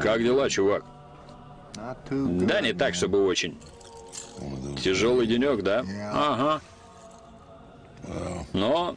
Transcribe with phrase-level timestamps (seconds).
[0.00, 0.84] Как дела, чувак?
[2.10, 3.58] Да не так, чтобы очень.
[4.82, 5.84] Тяжелый денек, да?
[6.12, 6.60] Ага.
[8.52, 8.96] Но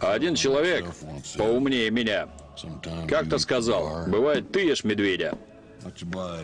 [0.00, 0.86] один человек
[1.36, 2.28] поумнее меня
[3.08, 5.36] как-то сказал, бывает, ты ешь медведя.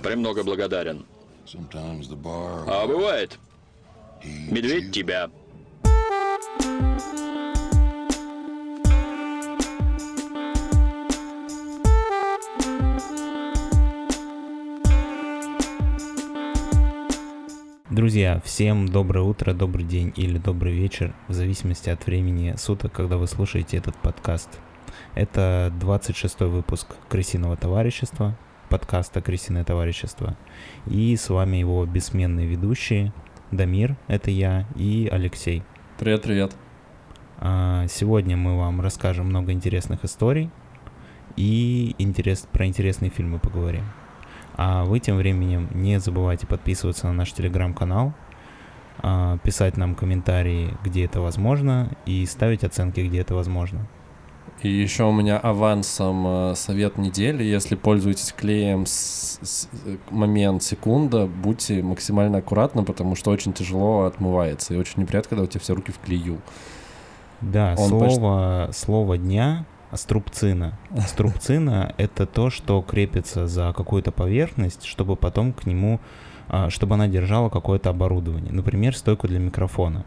[0.03, 1.07] Премного благодарен.
[2.67, 3.39] А бывает,
[4.25, 5.31] медведь тебя.
[18.11, 23.17] Друзья, всем доброе утро, добрый день или добрый вечер, в зависимости от времени суток, когда
[23.17, 24.49] вы слушаете этот подкаст.
[25.15, 28.37] Это 26 выпуск Крысиного товарищества,
[28.69, 30.37] подкаста Крысиное товарищество.
[30.89, 33.13] И с вами его бессменные ведущие
[33.53, 35.63] Дамир, это я, и Алексей.
[35.97, 36.57] Привет, привет.
[37.39, 40.51] А, сегодня мы вам расскажем много интересных историй
[41.37, 43.85] и интерес, про интересные фильмы поговорим.
[44.63, 48.13] А вы тем временем не забывайте подписываться на наш телеграм-канал,
[48.99, 53.87] а, писать нам комментарии, где это возможно, и ставить оценки, где это возможно.
[54.61, 57.43] И еще у меня авансом э, совет недели.
[57.43, 59.69] Если пользуетесь клеем с, с
[60.11, 64.75] момент секунда, будьте максимально аккуратны, потому что очень тяжело отмывается.
[64.75, 66.43] И очень неприятно, когда у тебя все руки в клею.
[67.41, 68.85] Да, Он слово, почти...
[68.85, 70.79] слово дня струбцина.
[71.07, 76.01] Струбцина— это то, что крепится за какую-то поверхность, чтобы потом к нему,
[76.49, 78.53] а, чтобы она держала какое-то оборудование.
[78.53, 80.05] Например, стойку для микрофона.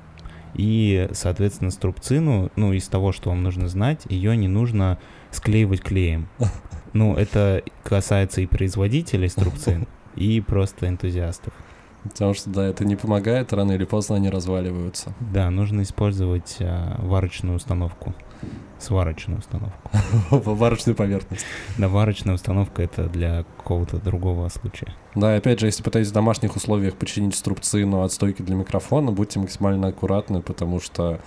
[0.53, 4.99] И, соответственно, струбцину, ну, из того, что вам нужно знать, ее не нужно
[5.31, 6.29] склеивать клеем.
[6.93, 11.51] Ну, это касается и производителей струбцин, и просто энтузиастов.
[12.03, 15.11] Потому что, да, это не помогает, рано или поздно они разваливаются.
[15.19, 18.13] Да, нужно использовать а, варочную установку
[18.79, 19.91] сварочную установку.
[20.31, 21.45] Варочную поверхность.
[21.77, 24.93] Да, варочная установка это для какого-то другого случая.
[25.15, 29.11] Да, и опять же, если пытаетесь в домашних условиях починить струбцину от стойки для микрофона,
[29.11, 31.21] будьте максимально аккуратны, потому что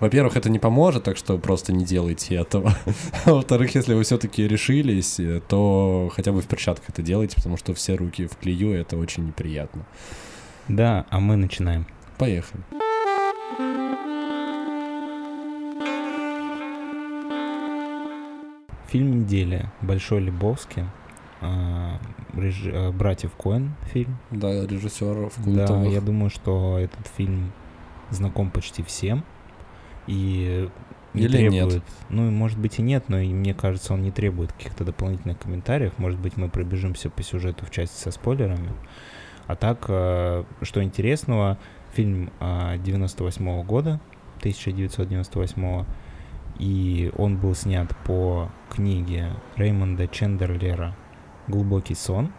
[0.00, 2.74] во-первых, это не поможет, так что просто не делайте этого.
[3.24, 5.18] А во-вторых, если вы все-таки решились,
[5.48, 9.26] то хотя бы в перчатках это делайте, потому что все руки в клею, это очень
[9.26, 9.86] неприятно.
[10.68, 11.86] Да, а мы начинаем.
[12.18, 12.62] Поехали.
[18.96, 20.84] Фильм недели Большой Лебовский.
[21.42, 22.00] А,
[22.34, 22.62] реж...
[22.64, 24.16] А, Братьев Коэн фильм.
[24.30, 25.82] Да, режиссеров культовых.
[25.82, 27.52] Да, я думаю, что этот фильм
[28.08, 29.22] знаком почти всем.
[30.06, 30.70] И
[31.12, 31.82] не Или требует, нет?
[32.08, 35.92] Ну, может быть и нет, но и мне кажется, он не требует каких-то дополнительных комментариев.
[35.98, 38.70] Может быть, мы пробежимся по сюжету в части со спойлерами.
[39.46, 41.58] А так, а, что интересного,
[41.92, 44.00] фильм 98 -го года,
[44.40, 45.84] 1998 -го,
[46.58, 50.96] и он был снят по книге Реймонда Чендерлера
[51.48, 52.32] «Глубокий сон»,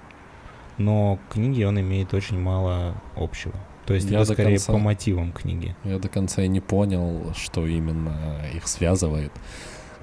[0.77, 3.53] но к книге он имеет очень мало общего.
[3.85, 5.75] То есть я это скорее конца, по мотивам книги.
[5.83, 9.31] Я до конца и не понял, что именно их связывает.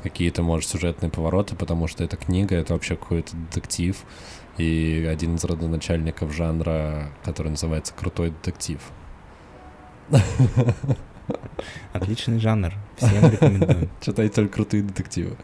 [0.02, 4.02] Какие-то, может, сюжетные повороты, потому что эта книга— это вообще какой-то детектив.
[4.56, 8.80] И один из родоначальников жанра, который называется «Крутой детектив».
[11.92, 12.72] Отличный жанр.
[12.96, 13.88] Всем рекомендую.
[14.00, 15.36] Читайте только крутые детективы.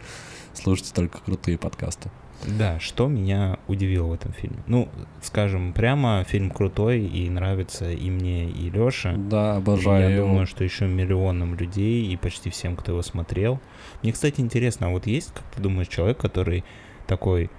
[0.54, 2.10] Слушайте только крутые подкасты.
[2.46, 4.62] Да, что меня удивило в этом фильме?
[4.66, 4.88] Ну,
[5.20, 9.14] скажем прямо, фильм крутой и нравится и мне, и Лёше.
[9.16, 10.26] Да, обожаю Я его.
[10.28, 13.60] думаю, что еще миллионам людей и почти всем, кто его смотрел.
[14.02, 16.64] Мне, кстати, интересно, а вот есть, как ты думаешь, человек, который
[17.06, 17.50] такой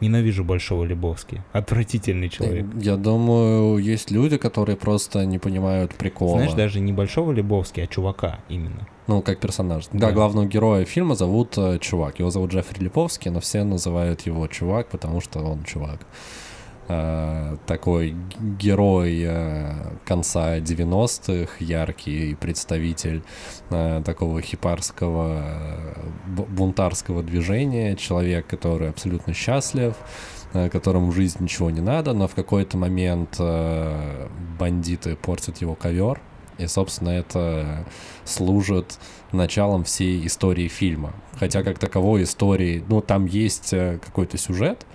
[0.00, 1.42] Ненавижу Большого Лебовски.
[1.52, 2.66] Отвратительный человек.
[2.80, 6.38] Я думаю, есть люди, которые просто не понимают прикола.
[6.38, 8.86] Знаешь, даже не Большого Лебовски, а чувака именно.
[9.06, 9.86] Ну, как персонаж.
[9.92, 12.18] Да, да главного героя фильма зовут э, Чувак.
[12.18, 16.00] Его зовут Джеффри Лебовский, но все называют его Чувак, потому что он чувак.
[16.88, 19.74] Э, такой герой э,
[20.04, 23.24] конца 90-х, яркий представитель
[23.70, 25.42] э, такого хипарского
[26.26, 29.94] бунтарского движения, человек, который абсолютно счастлив,
[30.70, 33.38] которому в жизни ничего не надо, но в какой-то момент
[34.58, 36.20] бандиты портят его ковер,
[36.56, 37.84] и, собственно, это
[38.24, 38.98] служит
[39.32, 41.12] началом всей истории фильма.
[41.38, 44.86] Хотя, как таковой истории, ну, там есть какой-то сюжет,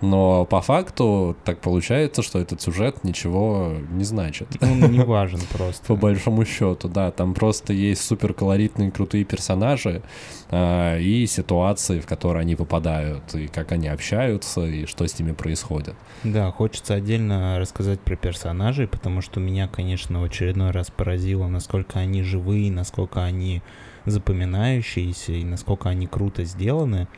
[0.00, 4.48] но по факту так получается, что этот сюжет ничего не значит.
[4.60, 5.84] Он не важен просто.
[5.86, 7.10] По большому счету, да.
[7.10, 10.02] Там просто есть супер колоритные, крутые персонажи
[10.50, 15.32] э, и ситуации, в которые они попадают, и как они общаются, и что с ними
[15.32, 15.94] происходит.
[16.24, 21.98] Да, хочется отдельно рассказать про персонажей, потому что меня, конечно, в очередной раз поразило, насколько
[21.98, 23.62] они живые, насколько они
[24.06, 27.08] запоминающиеся и насколько они круто сделаны.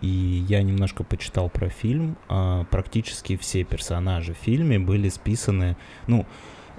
[0.00, 2.16] И я немножко почитал про фильм.
[2.28, 5.76] А, практически все персонажи в фильме были списаны,
[6.06, 6.26] ну,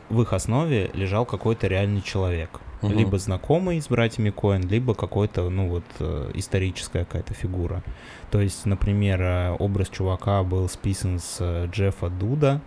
[0.09, 2.59] в их основе лежал какой-то реальный человек.
[2.81, 2.93] Угу.
[2.93, 7.83] Либо знакомый с братьями Коэн, либо какой-то, ну вот, э, историческая какая-то фигура.
[8.31, 12.61] То есть, например, э, образ чувака был списан с э, Джеффа Дуда.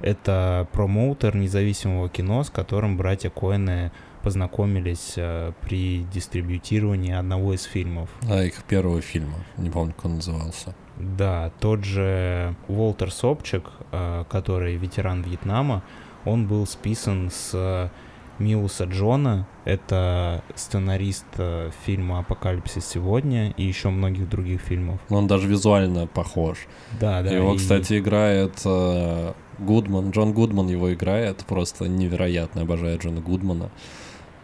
[0.00, 3.92] Это промоутер независимого кино, с которым братья Коэны
[4.22, 8.08] познакомились э, при дистрибьютировании одного из фильмов.
[8.28, 10.74] А, их первого фильма, не помню, как он назывался.
[10.98, 15.82] Да, тот же Уолтер Сопчик, э, который ветеран Вьетнама,
[16.24, 17.90] он был списан с
[18.38, 25.00] Миуса Джона, это сценарист э, фильма «Апокалипсис сегодня» и еще многих других фильмов.
[25.10, 26.66] Он даже визуально похож.
[27.00, 27.30] Да, да.
[27.30, 27.58] Его, и...
[27.58, 33.70] кстати, играет э, Гудман, Джон Гудман его играет, просто невероятно обожаю Джона Гудмана.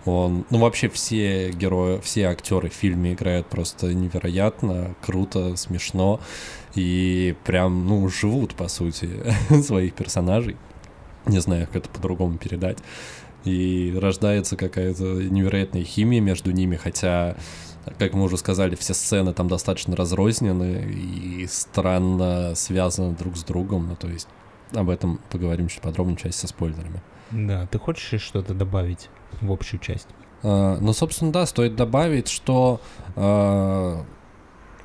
[0.08, 6.20] Он, ну вообще все герои, все актеры в фильме играют просто невероятно, круто, смешно
[6.75, 9.08] и прям, ну, живут, по сути,
[9.62, 10.56] своих персонажей.
[11.26, 12.78] Не знаю, как это по-другому передать.
[13.44, 17.37] И рождается какая-то невероятная химия между ними, хотя
[17.99, 23.88] как мы уже сказали, все сцены там достаточно разрознены и странно связаны друг с другом.
[23.88, 24.28] Ну, то есть
[24.72, 27.02] об этом поговорим чуть подробнее, часть со спойлерами.
[27.30, 29.10] Да, ты хочешь что-то добавить
[29.40, 30.08] в общую часть?
[30.42, 32.80] Uh, ну, собственно, да, стоит добавить, что
[33.16, 34.04] uh,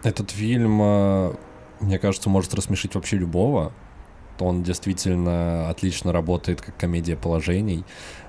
[0.01, 1.39] этот фильм, uh,
[1.80, 3.71] мне кажется, может рассмешить вообще любого.
[4.39, 7.85] Он действительно отлично работает как комедия положений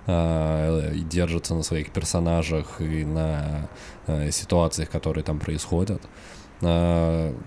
[0.06, 3.70] и держится на своих персонажах и на
[4.30, 6.02] ситуациях, которые там происходят.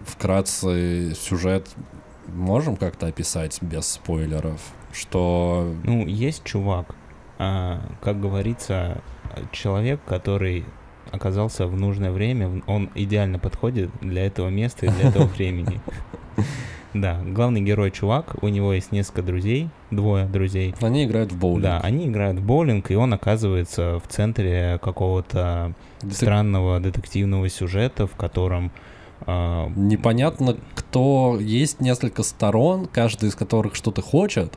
[0.08, 1.70] Вкратце сюжет
[2.28, 5.74] можем как-то описать без спойлеров, что...
[5.84, 6.96] Ну, есть чувак,
[7.40, 9.02] а, как говорится,
[9.52, 10.66] человек, который
[11.12, 15.80] оказался в нужное время, он идеально подходит для этого места и для этого времени.
[16.94, 20.74] Да, главный герой чувак, у него есть несколько друзей, двое друзей.
[20.82, 21.64] Они играют в боулинг.
[21.64, 26.16] Да, они играют в боулинг, и он оказывается в центре какого-то Детек...
[26.16, 28.72] странного детективного сюжета, в котором
[29.22, 34.54] а, Непонятно, кто есть несколько сторон, каждый из которых что-то хочет,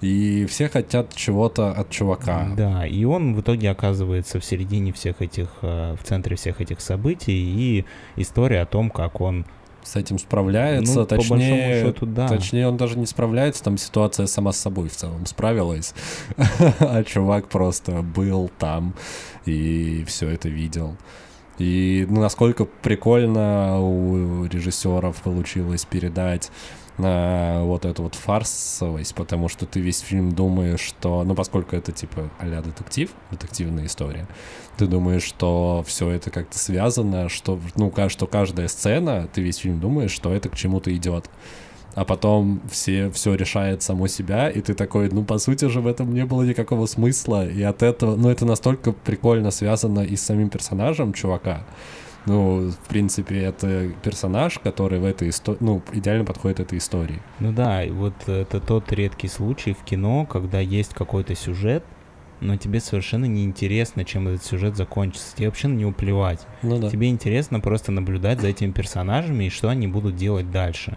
[0.00, 2.48] и все хотят чего-то от чувака.
[2.56, 6.80] Да, и он в итоге оказывается в середине всех этих, а, в центре всех этих
[6.80, 7.84] событий, и
[8.16, 9.44] история о том, как он
[9.82, 12.28] с этим справляется, ну, точнее, счету, да.
[12.28, 15.94] точнее он даже не справляется, там ситуация сама с собой в целом справилась,
[16.80, 18.94] а чувак просто был там
[19.46, 20.96] и все это видел.
[21.60, 26.50] И ну, насколько прикольно у режиссеров получилось передать
[26.96, 31.92] э, вот эту вот фарсовость, потому что ты весь фильм думаешь, что, ну, поскольку это
[31.92, 34.26] типа а детектив, детективная история,
[34.78, 39.80] ты думаешь, что все это как-то связано, что, ну, что каждая сцена, ты весь фильм
[39.80, 41.28] думаешь, что это к чему-то идет
[41.94, 45.86] а потом все все решает само себя, и ты такой, ну, по сути же в
[45.86, 50.22] этом не было никакого смысла, и от этого, ну, это настолько прикольно связано и с
[50.22, 51.64] самим персонажем чувака,
[52.26, 57.20] ну, в принципе, это персонаж, который в этой истории, ну, идеально подходит этой истории.
[57.38, 61.82] Ну да, и вот это тот редкий случай в кино, когда есть какой-то сюжет,
[62.40, 65.36] но тебе совершенно не интересно, чем этот сюжет закончится.
[65.36, 66.46] Тебе вообще не уплевать.
[66.62, 66.90] Ну, да.
[66.90, 70.96] Тебе интересно просто наблюдать за этими персонажами и что они будут делать дальше.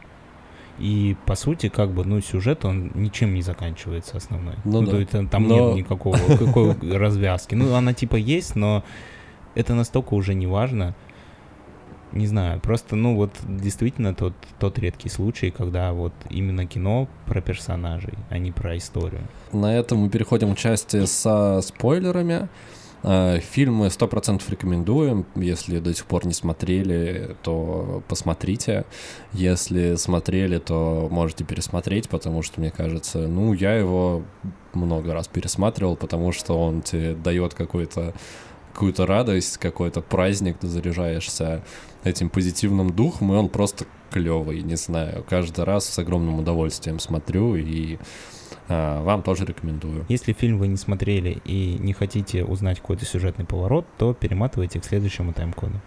[0.80, 4.56] И по сути, как бы, ну, сюжет, он ничем не заканчивается основной.
[4.64, 4.92] Ну, ну да.
[4.92, 5.56] то есть там но...
[5.56, 7.56] нет никакого какой развязки.
[7.56, 8.84] Ну, она типа есть, но
[9.56, 10.96] это настолько уже не важно.
[12.12, 17.42] Не знаю, просто, ну, вот действительно тот, тот редкий случай, когда вот именно кино про
[17.42, 19.22] персонажей, а не про историю.
[19.52, 22.50] На этом мы переходим к части со спойлерами.
[23.04, 25.26] Э, фильмы 100% рекомендуем.
[25.36, 28.86] Если до сих пор не смотрели, то посмотрите.
[29.34, 34.24] Если смотрели, то можете пересмотреть, потому что, мне кажется, ну, я его
[34.74, 38.14] много раз пересматривал, потому что он тебе дает какой-то
[38.74, 41.64] какую-то радость, какой-то праздник, ты заряжаешься
[42.04, 47.56] этим позитивным духом, и он просто клевый, не знаю, каждый раз с огромным удовольствием смотрю,
[47.56, 48.00] и
[48.68, 50.06] вам тоже рекомендую.
[50.10, 54.86] Если фильм вы не смотрели и не хотите узнать какой-то сюжетный поворот, то перематывайте к
[54.86, 55.80] следующему тайм-коду.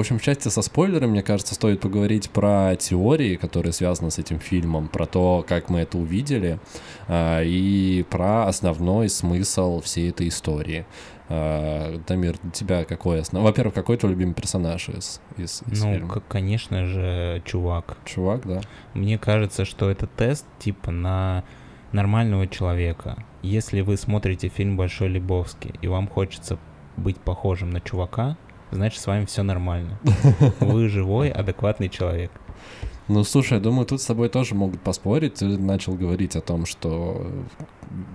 [0.00, 4.38] Общем, в части со спойлерами, мне кажется, стоит поговорить про теории, которые связаны с этим
[4.38, 6.58] фильмом, про то, как мы это увидели,
[7.08, 10.86] а, и про основной смысл всей этой истории.
[11.28, 13.50] А, Дамир, для тебя какой основной?
[13.50, 16.14] Во-первых, какой твой любимый персонаж из, из, из ну, фильма?
[16.14, 17.96] Ну, конечно же, чувак.
[18.04, 18.60] Чувак, да.
[18.94, 21.44] Мне кажется, что это тест типа на
[21.92, 23.24] нормального человека.
[23.42, 26.58] Если вы смотрите фильм «Большой Лебовский» и вам хочется
[26.96, 28.36] быть похожим на чувака,
[28.70, 29.98] значит, с вами все нормально.
[30.60, 32.30] Вы живой, адекватный человек.
[33.08, 35.34] Ну, слушай, я думаю, тут с тобой тоже могут поспорить.
[35.34, 37.26] Ты начал говорить о том, что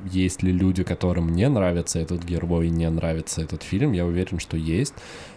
[0.09, 3.91] есть ли люди, которым не нравится этот герой и не нравится этот фильм.
[3.91, 4.93] Я уверен, что есть,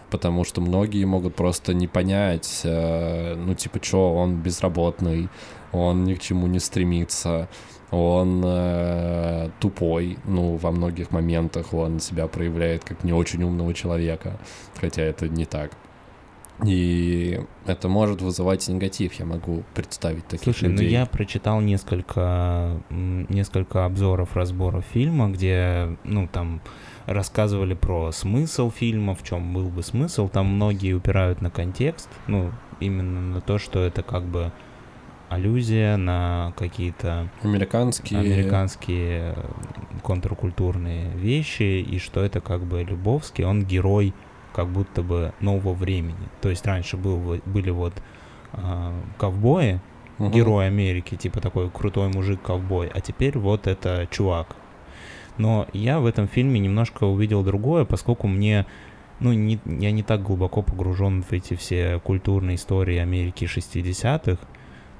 [0.09, 5.27] потому что многие могут просто не понять, э, ну, типа, что он безработный,
[5.73, 7.49] он ни к чему не стремится,
[7.91, 14.37] он э, тупой, ну, во многих моментах он себя проявляет как не очень умного человека,
[14.79, 15.71] хотя это не так.
[16.65, 20.87] И это может вызывать негатив, я могу представить таких Слушай, ну, людей.
[20.87, 26.61] ну я прочитал несколько, несколько обзоров, разборов фильма, где, ну, там
[27.05, 30.27] рассказывали про смысл фильма, в чем был бы смысл.
[30.27, 34.51] Там многие упирают на контекст, ну, именно на то, что это как бы
[35.29, 39.35] аллюзия на какие-то американские американские
[40.03, 44.13] контркультурные вещи, и что это как бы Любовский, он герой
[44.53, 46.29] как будто бы нового времени.
[46.41, 47.93] То есть раньше был, были вот
[48.53, 49.79] э, ковбои,
[50.17, 50.29] угу.
[50.29, 54.55] герой Америки, типа такой крутой мужик-ковбой, а теперь вот это чувак.
[55.37, 58.65] Но я в этом фильме немножко увидел другое, поскольку мне
[59.19, 64.39] ну, не, я не так глубоко погружен в эти все культурные истории Америки 60-х,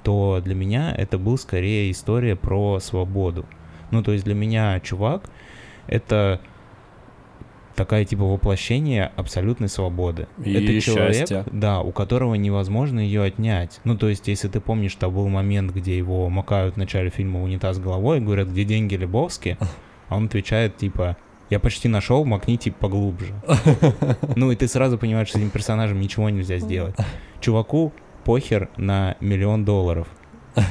[0.10, 3.46] то для меня это был скорее история про свободу.
[3.92, 5.30] Ну, то есть для меня чувак—
[5.88, 6.42] это
[7.75, 10.28] такая типа воплощение абсолютной свободы.
[10.44, 13.82] И это человек, да, у которого невозможно ее отнять.
[13.84, 17.44] Ну, то есть, если ты помнишь, там был момент, где его макают в начале фильма
[17.44, 19.60] унитаз головой и говорят, где деньги Лебовски,
[20.08, 21.18] а он отвечает, типа,
[21.51, 23.36] я почти нашел, макните поглубже.
[24.36, 26.96] Ну, и ты сразу понимаешь, что с этим персонажем ничего нельзя сделать.
[27.42, 27.94] Чуваку
[28.29, 30.07] похер на миллион долларов.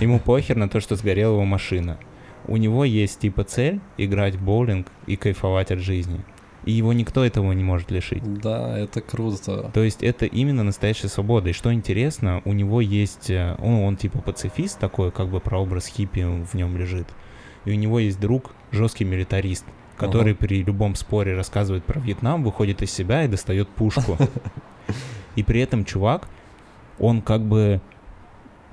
[0.01, 1.99] Ему похер на то, что сгорела его машина.
[2.47, 6.21] У него есть типа цель играть в боулинг и кайфовать от жизни
[6.65, 8.23] и его никто этого не может лишить.
[8.41, 9.71] Да, это круто.
[9.75, 11.49] То есть это именно настоящая свобода.
[11.49, 15.87] И что интересно, у него есть, э, он, он типа пацифист такой, как бы прообраз
[15.87, 17.09] хиппи в нем лежит.
[17.65, 19.65] И у него есть друг, жесткий милитарист,
[19.97, 20.47] который ага.
[20.47, 24.19] при любом споре рассказывает про Вьетнам, выходит из себя и достает пушку.
[25.37, 26.29] И при этом чувак,
[26.99, 27.81] он как бы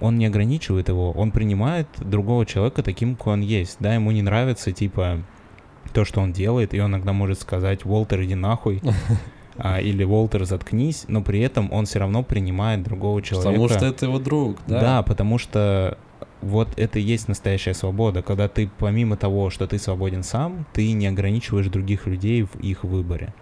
[0.01, 3.77] он не ограничивает его, он принимает другого человека таким, какой он есть.
[3.79, 5.19] Да, ему не нравится, типа,
[5.93, 8.81] то, что он делает, и он иногда может сказать «Уолтер, иди нахуй»,
[9.57, 13.51] а, или «Уолтер, заткнись», но при этом он все равно принимает другого человека.
[13.51, 14.79] Потому что это его друг, да?
[14.79, 15.97] Да, потому что
[16.41, 20.91] вот это и есть настоящая свобода, когда ты помимо того, что ты свободен сам, ты
[20.91, 23.33] не ограничиваешь других людей в их выборе.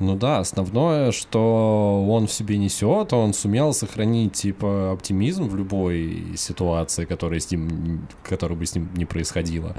[0.00, 6.24] Ну да, основное, что он в себе несет, он сумел сохранить типа оптимизм в любой
[6.36, 9.76] ситуации, которая с ним, которая бы с ним не происходила.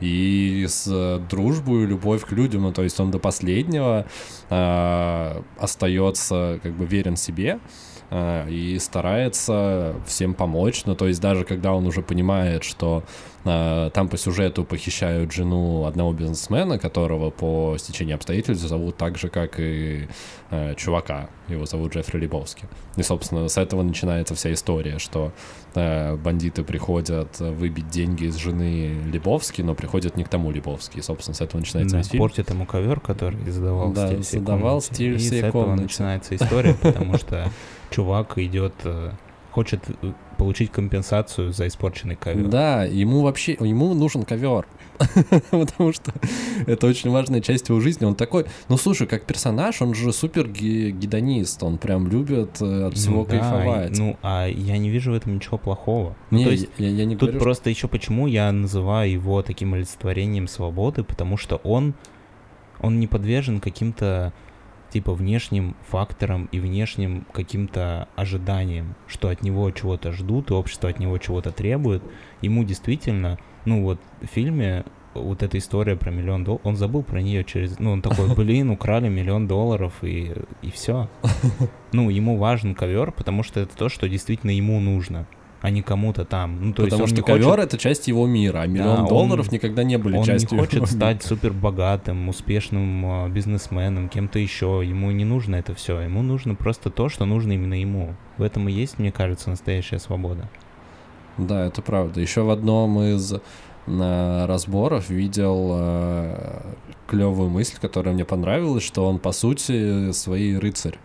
[0.00, 4.06] И с дружбой, любовь к людям, ну то есть он до последнего
[4.48, 7.60] э, остается как бы верен себе.
[8.12, 10.82] А, и старается всем помочь.
[10.84, 13.04] Ну, то есть даже когда он уже понимает, что
[13.44, 19.28] э, там по сюжету похищают жену одного бизнесмена, которого по стечению обстоятельств зовут так же,
[19.28, 20.08] как и
[20.50, 21.30] э, чувака.
[21.46, 22.64] Его зовут Джеффри Лебовский.
[22.96, 25.32] И, собственно, с этого начинается вся история, что
[25.76, 30.98] э, бандиты приходят выбить деньги из жены Лебовски, но приходят не к тому Лебовски.
[30.98, 32.22] И, собственно, с этого начинается да, весь фильм.
[32.22, 36.74] Портит ему ковер, который задавал да, стиль задавал стиль всей и с этого начинается история,
[36.74, 37.52] потому что
[37.90, 39.10] чувак идет, э,
[39.50, 42.48] хочет э, получить компенсацию за испорченный ковер.
[42.48, 44.66] Да, ему вообще, ему нужен ковер.
[45.50, 46.12] Потому что
[46.66, 48.04] это очень важная часть его жизни.
[48.04, 52.94] Он такой, ну слушай, как персонаж, он же супер гедонист, он прям любит э, от
[52.94, 53.92] всего ну, кайфовать.
[53.92, 56.16] Да, ну, а я не вижу в этом ничего плохого.
[56.30, 57.70] Ну, не, то есть, я, я не тут говорю, просто что...
[57.70, 61.94] еще почему я называю его таким олицетворением свободы, потому что он,
[62.80, 64.32] он не подвержен каким-то
[64.90, 70.98] типа внешним факторам и внешним каким-то ожиданиям, что от него чего-то ждут, и общество от
[70.98, 72.02] него чего-то требует.
[72.42, 77.20] Ему действительно, ну вот в фильме вот эта история про миллион долларов, он забыл про
[77.20, 80.32] нее через, ну он такой, блин, украли миллион долларов и,
[80.62, 81.08] и все.
[81.92, 85.26] Ну, ему важен ковер, потому что это то, что действительно ему нужно
[85.60, 86.68] а не кому-то там.
[86.68, 87.64] Ну, то Потому есть что ковер хочет...
[87.64, 90.50] это часть его мира, а миллион да, долларов он, никогда не были он частью.
[90.50, 94.82] Он не хочет стать супер богатым, успешным э, бизнесменом, кем-то еще.
[94.84, 96.00] Ему не нужно это все.
[96.00, 98.14] Ему нужно просто то, что нужно именно ему.
[98.38, 100.48] В этом и есть, мне кажется, настоящая свобода.
[101.36, 102.20] Да, это правда.
[102.20, 103.34] Еще в одном из
[103.86, 106.60] на разборов видел э,
[107.06, 110.98] клевую мысль, которая мне понравилась, что он по сути своей рыцарь.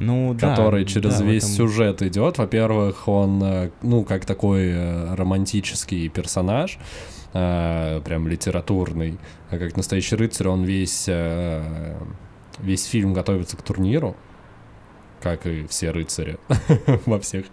[0.00, 1.56] Ну, который да, через да, весь этом...
[1.56, 2.38] сюжет идет.
[2.38, 6.78] Во-первых, он, э, ну, как такой э, романтический персонаж,
[7.32, 9.18] э, прям литературный,
[9.50, 11.08] а как настоящий рыцарь, он весь,
[12.58, 14.16] весь фильм готовится к турниру,
[15.20, 16.38] как и все рыцари
[17.06, 17.46] во всех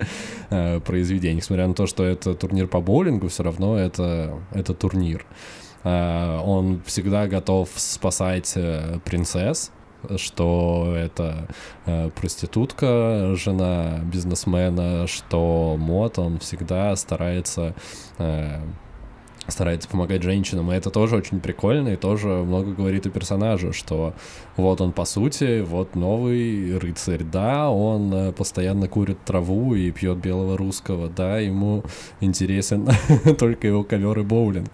[0.50, 1.44] произведениях.
[1.44, 5.26] Несмотря на то, что это турнир по боулингу, все равно это, это турнир.
[5.84, 8.54] он всегда готов спасать
[9.06, 9.72] принцесс,
[10.18, 11.48] что это
[11.86, 17.76] э, проститутка, жена бизнесмена, что мод, он всегда старается
[18.18, 18.60] э,
[19.48, 24.14] старается помогать женщинам, и это тоже очень прикольно, и тоже много говорит о персонаже, что
[24.56, 30.18] вот он по сути, вот новый рыцарь, да, он э, постоянно курит траву и пьет
[30.18, 31.84] белого русского, да, ему
[32.20, 32.88] интересен
[33.40, 34.72] только его ковер и боулинг,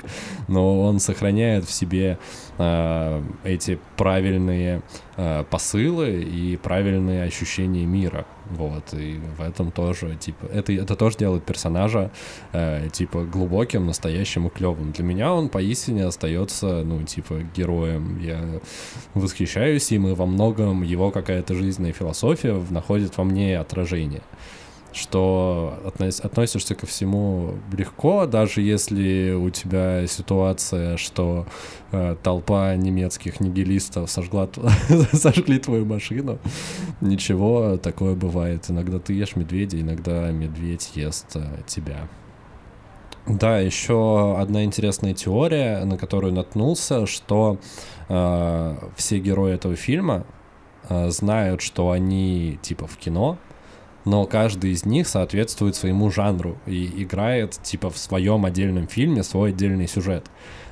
[0.48, 2.19] но он сохраняет в себе
[2.57, 4.81] э, эти правильные
[5.17, 8.25] э, посылы и правильные ощущения мира.
[8.50, 12.12] Вот, и в этом тоже, типа, это, это тоже делает персонажа,
[12.53, 14.93] э, типа, глубоким, настоящим и клевым.
[14.93, 18.19] Для меня он поистине остается, ну, типа, героем.
[18.19, 18.62] Я
[19.13, 24.21] восхищаюсь им, и во многом его какая-то жизненная философия находит во мне отражение
[24.94, 31.46] что относ, относишься ко всему легко, даже если у тебя ситуация, что
[31.91, 34.50] э, толпа немецких нигилистов сожгла,
[35.13, 36.39] сожгли твою машину.
[37.01, 38.70] Ничего, такое бывает.
[38.70, 42.08] Иногда ты ешь медведя, иногда медведь ест э, тебя.
[43.27, 47.60] Да, еще одна интересная теория, на которую наткнулся, что
[48.08, 50.25] э, все герои этого фильма
[50.88, 53.38] э, знают, что они типа в кино,
[54.08, 59.50] но каждый из них соответствует своему жанру и играет типа в своем отдельном фильме свой
[59.50, 60.26] отдельный сюжет.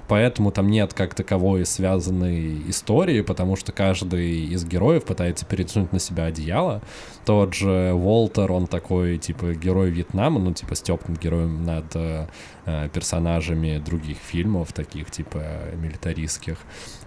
[0.07, 5.99] Поэтому там нет как таковой связанной истории, потому что каждый из героев пытается перетянуть на
[5.99, 6.81] себя одеяло.
[7.25, 12.27] Тот же Уолтер, он такой, типа, герой Вьетнама, ну, типа, с теплым героем над Э,
[12.93, 15.43] персонажами других фильмов, таких типа
[15.75, 16.57] милитаристских,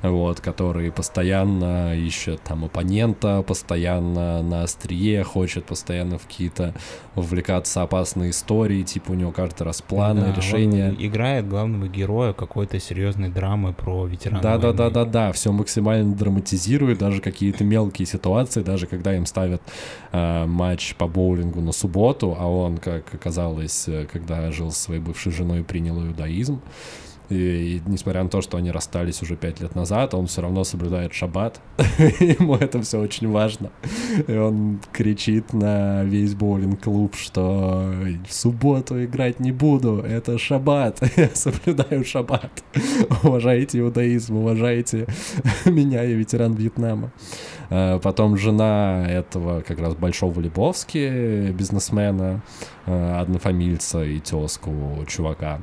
[0.02, 6.74] вот, которые постоянно ищут там оппонента, постоянно на острие, хочет постоянно в какие-то
[7.14, 10.94] вовлекаться опасные истории, типа у него каждый раз планы, да, решения.
[10.98, 16.14] играет главного героя какой-то серьезной драмы про ветерана Да, да, да, да, да, все максимально
[16.14, 19.62] драматизирует, даже какие-то мелкие ситуации, даже когда им ставят
[20.12, 25.00] э, матч по боулингу на субботу, а он, как оказалось, э, когда жил со своей
[25.00, 26.60] бывшей женой, женой принял иудаизм.
[27.28, 27.34] И,
[27.76, 31.12] и несмотря на то, что они расстались уже пять лет назад, он все равно соблюдает
[31.12, 31.60] шаббат.
[32.20, 33.70] Ему это все очень важно.
[34.26, 37.92] И он кричит на весь боулинг-клуб, что
[38.28, 42.50] в субботу играть не буду, это шаббат, я соблюдаю шаббат.
[43.22, 45.06] Уважайте иудаизм, уважайте
[45.66, 47.12] меня, я ветеран Вьетнама.
[47.70, 52.42] А потом жена этого как раз Большого Лебовски, бизнесмена,
[52.86, 55.60] а, однофамильца и тезку чувака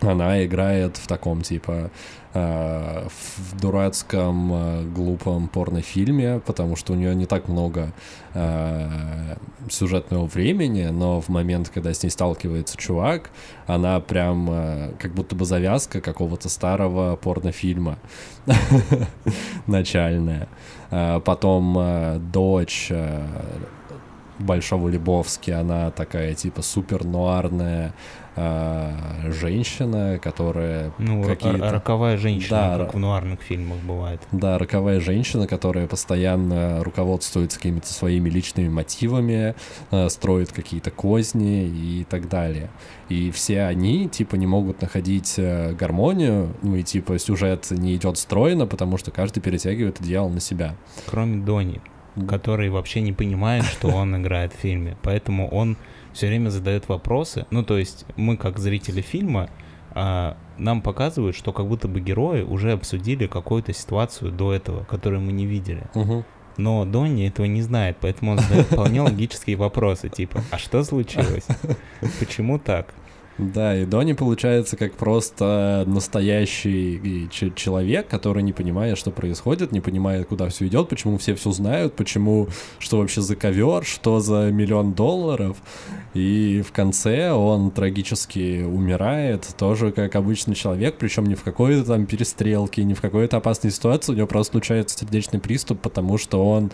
[0.00, 1.90] она играет в таком типа
[2.34, 7.92] э, в дурацком э, глупом порнофильме, потому что у нее не так много
[8.34, 9.36] э,
[9.70, 13.30] сюжетного времени, но в момент, когда с ней сталкивается чувак,
[13.66, 17.98] она прям как будто бы завязка какого-то старого порнофильма
[19.66, 20.48] начальная.
[20.90, 22.92] Потом дочь
[24.38, 27.94] Большого Лебовски, она такая типа супер нуарная
[28.36, 31.70] э, женщина, которая ну, какие-то...
[31.70, 34.20] роковая женщина, да, как в нуарных фильмах бывает.
[34.32, 39.54] Да, роковая женщина, которая постоянно руководствуется какими-то своими личными мотивами,
[39.90, 42.70] э, строит какие-то козни и так далее.
[43.08, 48.18] И все они, типа, не могут находить э, гармонию, ну и, типа, сюжет не идет
[48.18, 50.76] стройно, потому что каждый перетягивает одеяло на себя.
[51.06, 51.80] Кроме Дони,
[52.28, 54.96] который вообще не понимает, что он играет в фильме.
[55.02, 55.76] Поэтому он
[56.16, 57.46] все время задает вопросы.
[57.50, 59.50] Ну, то есть мы, как зрители фильма,
[59.90, 65.20] а, нам показывают, что как будто бы герои уже обсудили какую-то ситуацию до этого, которую
[65.20, 65.84] мы не видели.
[65.94, 66.24] Угу.
[66.56, 71.46] Но Донни этого не знает, поэтому он задает вполне логические вопросы, типа, а что случилось?
[72.18, 72.94] Почему так?
[73.38, 80.26] Да, и Донни получается как просто настоящий человек, который не понимает, что происходит, не понимает,
[80.26, 84.94] куда все идет, почему все все знают, почему, что вообще за ковер, что за миллион
[84.94, 85.58] долларов.
[86.14, 92.06] И в конце он трагически умирает, тоже как обычный человек, причем не в какой-то там
[92.06, 96.70] перестрелке, не в какой-то опасной ситуации, у него просто случается сердечный приступ, потому что он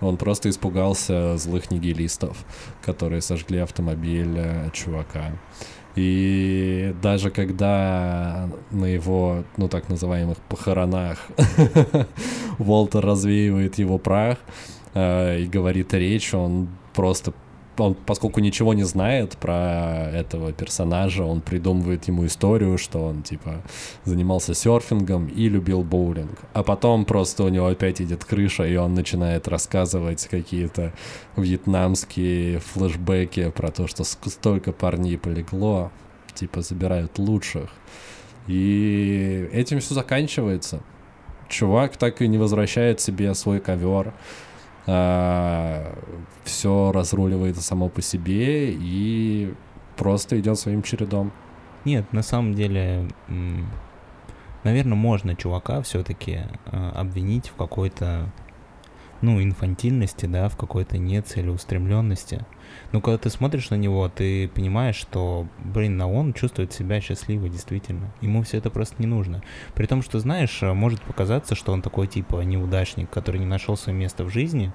[0.00, 2.38] он просто испугался злых нигилистов,
[2.82, 5.32] которые сожгли автомобиль э, чувака.
[5.96, 11.18] И даже когда на его, ну так называемых, похоронах
[12.58, 14.38] Волтер развеивает его прах,
[14.94, 17.32] э, и говорит речь, он просто
[17.82, 23.62] он, поскольку ничего не знает про этого персонажа, он придумывает ему историю, что он, типа,
[24.04, 26.38] занимался серфингом и любил боулинг.
[26.52, 30.92] А потом просто у него опять идет крыша, и он начинает рассказывать какие-то
[31.36, 35.90] вьетнамские флешбеки про то, что столько парней полегло,
[36.34, 37.70] типа, забирают лучших.
[38.46, 40.82] И этим все заканчивается.
[41.48, 44.12] Чувак так и не возвращает себе свой ковер
[44.86, 45.98] а,
[46.44, 49.54] все разруливается само по себе и
[49.96, 51.32] просто идет своим чередом.
[51.84, 53.08] Нет, на самом деле,
[54.64, 58.30] наверное, можно чувака все-таки а, обвинить в какой-то,
[59.20, 62.44] ну, инфантильности, да, в какой-то нецелеустремленности.
[62.92, 67.48] Но когда ты смотришь на него, ты понимаешь, что, блин, на он чувствует себя счастливо,
[67.48, 68.12] действительно.
[68.20, 69.42] Ему все это просто не нужно.
[69.74, 73.96] При том, что, знаешь, может показаться, что он такой типа неудачник, который не нашел свое
[73.96, 74.72] место в жизни,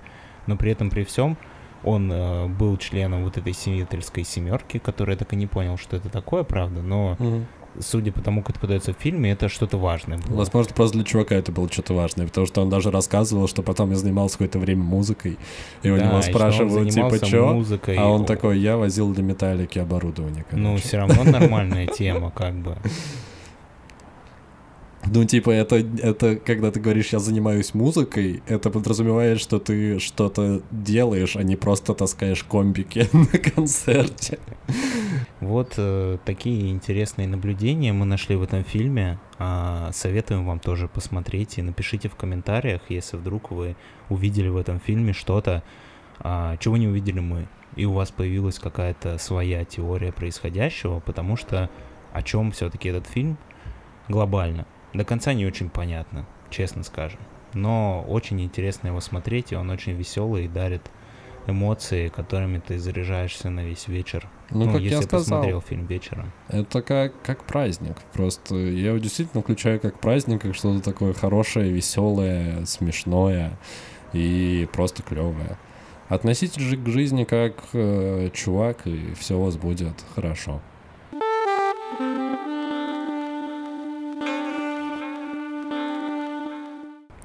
[0.47, 1.37] но при этом при всем
[1.83, 6.09] он э, был членом вот этой симметрической семерки, которая так и не понял, что это
[6.09, 7.45] такое, правда, но угу
[7.79, 10.37] судя по тому, как это подается в фильме, это что-то важное было.
[10.37, 13.91] Возможно, просто для чувака это было что-то важное, потому что он даже рассказывал, что потом
[13.91, 15.37] я занимался какое-то время музыкой,
[15.83, 17.63] и у да, него спрашивают, типа, что?
[17.97, 20.67] А он такой, я возил для металлики оборудование, короче.
[20.67, 22.77] Ну, все равно нормальная тема, как бы.
[25.07, 30.61] Ну, типа, это, это, когда ты говоришь, я занимаюсь музыкой, это подразумевает, что ты что-то
[30.71, 34.39] делаешь, а не просто таскаешь комбики на концерте.
[35.41, 39.19] Вот э, такие интересные наблюдения мы нашли в этом фильме.
[39.37, 43.75] А, советуем вам тоже посмотреть и напишите в комментариях, если вдруг вы
[44.09, 45.61] увидели в этом фильме что-то,
[46.19, 51.69] а, чего не увидели мы, и у вас появилась какая-то своя теория происходящего, потому что
[52.11, 53.37] о чем все-таки этот фильм
[54.07, 54.65] глобально
[54.95, 57.19] до конца не очень понятно, честно скажем.
[57.53, 60.81] Но очень интересно его смотреть, и он очень веселый и дарит
[61.47, 64.27] эмоции, которыми ты заряжаешься на весь вечер.
[64.49, 66.31] Ну, ну как если я сказал, посмотрел фильм вечером.
[66.47, 67.97] Это как, как праздник.
[68.13, 73.57] Просто я его действительно включаю как праздник, как что-то такое хорошее, веселое, смешное
[74.13, 75.57] и просто клевое.
[76.07, 80.61] Относитесь же к жизни как э, чувак, и все у вас будет хорошо.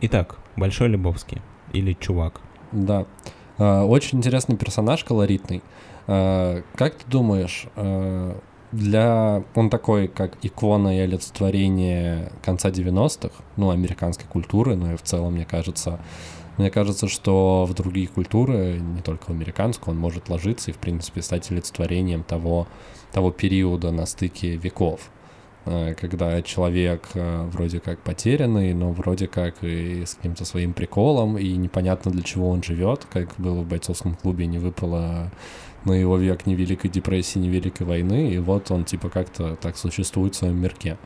[0.03, 1.43] Итак, Большой Лебовский
[1.75, 2.41] или Чувак.
[2.73, 3.05] Да.
[3.59, 5.63] А, очень интересный персонаж, колоритный.
[6.07, 8.39] А, как ты думаешь, а,
[8.73, 9.45] для...
[9.55, 15.35] Он такой, как икона и олицетворение конца 90-х, ну, американской культуры, но и в целом,
[15.35, 16.01] мне кажется,
[16.57, 20.79] мне кажется, что в другие культуры, не только в американскую, он может ложиться и, в
[20.79, 22.69] принципе, стать олицетворением того,
[23.13, 25.11] того периода на стыке веков.
[25.71, 31.39] Э, когда человек э, вроде как потерянный, но вроде как и с каким-то своим приколом,
[31.39, 35.31] и непонятно для чего он живет, как было в бойцовском клубе, не выпало
[35.85, 39.77] на его век ни Великой депрессии, ни Великой войны, и вот он типа как-то так
[39.77, 40.99] существует в своем мирке.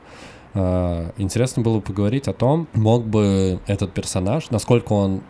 [0.54, 5.20] Э, интересно было поговорить о том, мог бы этот персонаж, насколько он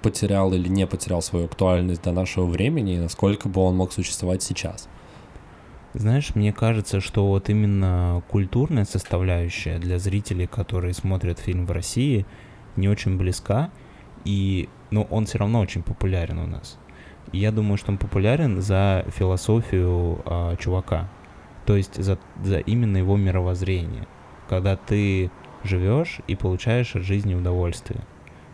[0.00, 4.42] потерял или не потерял свою актуальность до нашего времени, и насколько бы он мог существовать
[4.42, 4.88] сейчас.
[5.98, 12.26] Знаешь, мне кажется, что вот именно культурная составляющая для зрителей, которые смотрят фильм в России,
[12.76, 13.70] не очень близка,
[14.26, 16.78] и, ну, он все равно очень популярен у нас.
[17.32, 21.08] Я думаю, что он популярен за философию а, чувака,
[21.64, 24.06] то есть за, за именно его мировоззрение,
[24.50, 25.30] когда ты
[25.64, 28.02] живешь и получаешь от жизни удовольствие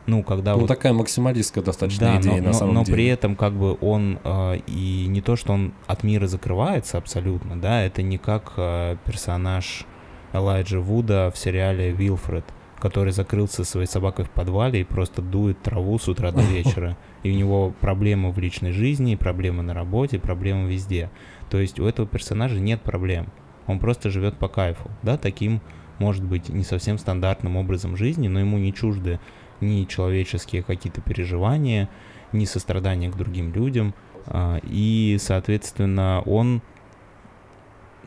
[0.06, 0.66] ну, когда ну, вот...
[0.66, 2.90] такая максималистская достаточно да, идея, но, на самом но, деле.
[2.90, 6.98] Но при этом, как бы, он э, и не то, что он от мира закрывается
[6.98, 9.86] абсолютно, да, это не как э, персонаж
[10.32, 12.44] Элайджа Вуда в сериале «Вилфред»,
[12.80, 16.96] который закрылся своей собакой в подвале и просто дует траву с утра до вечера.
[17.22, 21.10] И у него проблемы в личной жизни, проблемы на работе, проблемы везде.
[21.48, 23.26] То есть у этого персонажа нет проблем.
[23.68, 25.60] Он просто живет по кайфу, да, таким,
[26.00, 29.20] может быть, не совсем стандартным образом жизни, но ему не чужды
[29.62, 31.88] ни человеческие какие-то переживания,
[32.32, 33.94] ни сострадания к другим людям.
[34.26, 36.62] А, и, соответственно, он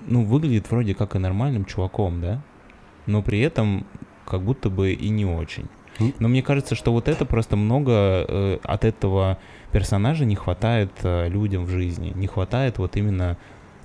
[0.07, 2.41] ну, выглядит вроде как и нормальным чуваком, да?
[3.05, 3.85] Но при этом
[4.25, 5.67] как будто бы и не очень.
[6.19, 7.91] Но мне кажется, что вот это просто много
[8.27, 9.37] э, от этого
[9.71, 12.11] персонажа не хватает э, людям в жизни.
[12.15, 13.37] Не хватает вот именно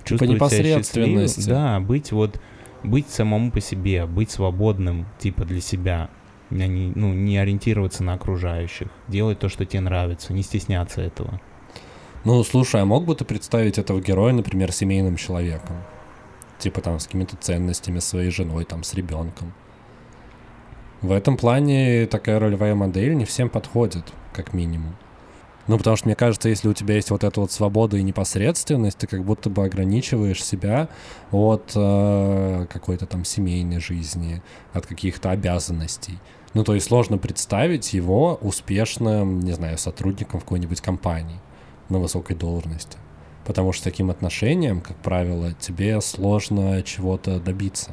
[0.03, 1.27] типа чувствовать себя счастливым.
[1.47, 2.41] Да, быть вот
[2.83, 6.09] быть самому по себе, быть свободным, типа для себя
[6.51, 11.39] не, ну, не ориентироваться на окружающих, делать то, что тебе нравится, не стесняться этого.
[12.23, 15.77] Ну, слушай, а мог бы ты представить этого героя, например, семейным человеком?
[16.59, 19.53] Типа там с какими-то ценностями, своей женой, там, с ребенком.
[21.01, 24.95] В этом плане такая ролевая модель не всем подходит, как минимум.
[25.67, 28.97] Ну, потому что мне кажется, если у тебя есть вот эта вот свобода и непосредственность,
[28.97, 30.89] ты как будто бы ограничиваешь себя
[31.31, 34.41] от э, какой-то там семейной жизни,
[34.73, 36.19] от каких-то обязанностей.
[36.53, 41.39] Ну, то есть сложно представить его успешным, не знаю, сотрудником в какой-нибудь компании
[41.89, 42.97] на высокой должности.
[43.45, 47.91] Потому что таким отношением, как правило, тебе сложно чего-то добиться.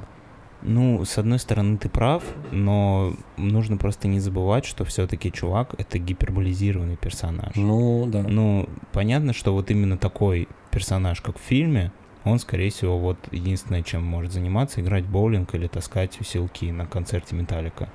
[0.62, 5.98] Ну, с одной стороны, ты прав, но нужно просто не забывать, что все-таки чувак это
[5.98, 7.54] гиперболизированный персонаж.
[7.54, 8.22] Ну, да.
[8.22, 11.92] Ну, понятно, что вот именно такой персонаж, как в фильме,
[12.28, 17.34] он, скорее всего, вот единственное, чем может заниматься, играть боулинг или таскать усилки на концерте
[17.34, 17.88] Металлика.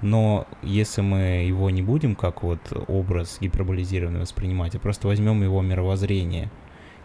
[0.00, 5.62] Но если мы его не будем как вот образ гиперболизированный воспринимать, а просто возьмем его
[5.62, 6.50] мировоззрение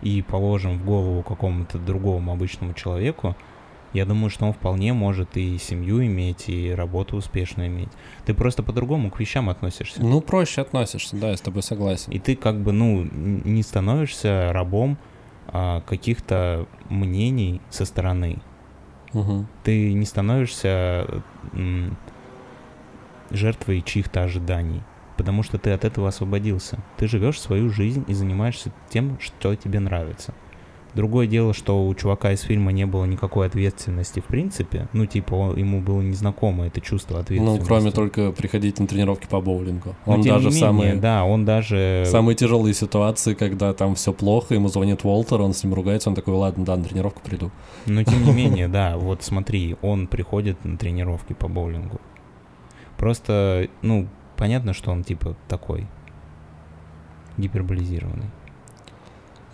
[0.01, 3.35] и положим в голову какому-то другому обычному человеку,
[3.93, 7.89] я думаю, что он вполне может и семью иметь, и работу успешную иметь.
[8.25, 10.03] Ты просто по-другому к вещам относишься.
[10.03, 12.11] Ну, проще относишься, да, я с тобой согласен.
[12.11, 14.97] И ты как бы, ну, не становишься рабом
[15.51, 18.39] каких-то мнений со стороны.
[19.13, 19.45] Угу.
[19.63, 21.23] Ты не становишься
[23.29, 24.83] жертвой чьих-то ожиданий,
[25.17, 26.79] потому что ты от этого освободился.
[26.97, 30.33] Ты живешь свою жизнь и занимаешься тем, что тебе нравится.
[30.97, 34.87] Другое дело, что у чувака из фильма не было никакой ответственности в принципе.
[34.93, 37.59] Ну, типа, он, ему было незнакомо это чувство ответственности.
[37.61, 39.95] Ну, кроме только приходить на тренировки по боулингу.
[40.07, 40.95] Но, он даже менее, самые...
[40.95, 42.03] Да, он даже...
[42.07, 46.15] Самые тяжелые ситуации, когда там все плохо, ему звонит Уолтер, он с ним ругается, он
[46.15, 47.51] такой, ладно, да, на тренировку приду.
[47.85, 52.01] Но, тем не менее, да, вот смотри, он приходит на тренировки по боулингу.
[52.97, 55.85] Просто, ну, понятно, что он, типа, такой
[57.37, 58.31] гиперболизированный.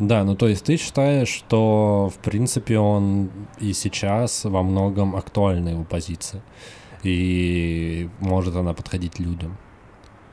[0.08, 5.70] Да, ну то есть ты считаешь, что в принципе он и сейчас во многом актуальна
[5.70, 6.44] его позиция,
[7.04, 9.58] и может она подходить людям.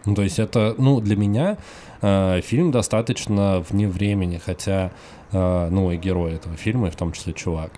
[0.06, 1.58] Ну, то есть это, ну, для меня
[2.00, 4.92] э, фильм достаточно вне времени, хотя,
[5.30, 7.72] э, ну, и герой этого фильма, и в том числе чувак.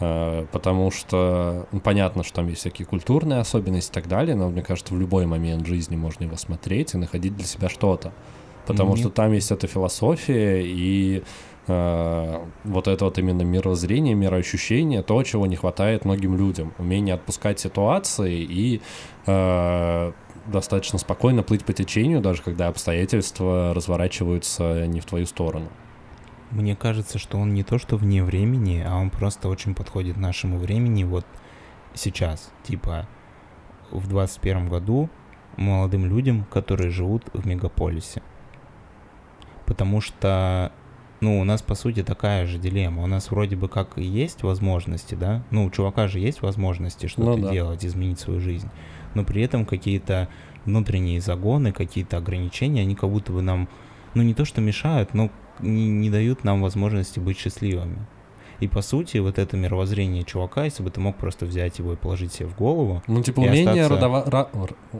[0.00, 4.50] Э, потому что ну, понятно, что там есть всякие культурные особенности и так далее, но
[4.50, 8.12] мне кажется, в любой момент жизни можно его смотреть и находить для себя что-то
[8.68, 8.98] потому mm-hmm.
[8.98, 11.24] что там есть эта философия и
[11.66, 17.58] э, вот это вот именно мирозрение, мироощущение, то, чего не хватает многим людям, умение отпускать
[17.58, 18.82] ситуации и
[19.26, 20.12] э,
[20.46, 25.68] достаточно спокойно плыть по течению, даже когда обстоятельства разворачиваются не в твою сторону.
[26.50, 30.58] Мне кажется, что он не то что вне времени, а он просто очень подходит нашему
[30.58, 31.24] времени вот
[31.94, 32.50] сейчас.
[32.64, 33.08] Типа
[33.90, 35.08] в 21 году
[35.56, 38.22] молодым людям, которые живут в мегаполисе
[39.68, 40.72] потому что,
[41.20, 43.02] ну, у нас, по сути, такая же дилемма.
[43.02, 45.44] У нас вроде бы как и есть возможности, да?
[45.50, 47.52] Ну, у чувака же есть возможности что-то ну, да.
[47.52, 48.68] делать, изменить свою жизнь.
[49.14, 50.28] Но при этом какие-то
[50.64, 53.68] внутренние загоны, какие-то ограничения, они как будто бы нам,
[54.14, 55.28] ну, не то что мешают, но
[55.60, 58.06] не, не дают нам возможности быть счастливыми.
[58.60, 61.96] И по сути, вот это мировоззрение чувака, если бы ты мог просто взять его и
[61.96, 63.02] положить себе в голову.
[63.06, 63.94] Ну, типа умение, остаться...
[63.94, 64.24] родова...
[64.26, 64.48] Ра...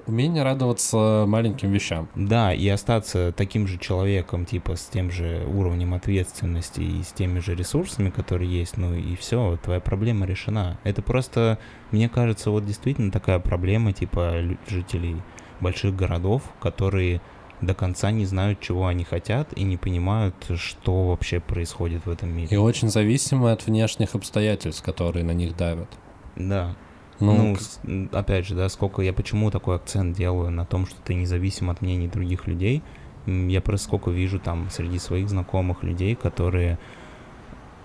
[0.07, 2.09] умение радоваться маленьким вещам.
[2.15, 7.41] Да, и остаться таким же человеком, типа с тем же уровнем ответственности и с теми
[7.41, 10.79] же ресурсами, которые есть, ну и все, твоя проблема решена.
[10.85, 11.59] Это просто,
[11.91, 14.35] мне кажется, вот действительно такая проблема, типа
[14.69, 15.17] жителей
[15.61, 17.21] больших городов, которые
[17.61, 22.31] до конца не знают, чего они хотят и не понимают, что вообще происходит в этом
[22.31, 22.49] мире.
[22.51, 25.89] И очень зависимы от внешних обстоятельств, которые на них давят.
[26.37, 26.77] Да.
[27.21, 31.15] Ну, ну опять же, да, сколько я почему такой акцент делаю на том, что ты
[31.15, 32.83] независим от мнений других людей.
[33.27, 36.79] Я просто сколько вижу там среди своих знакомых людей, которые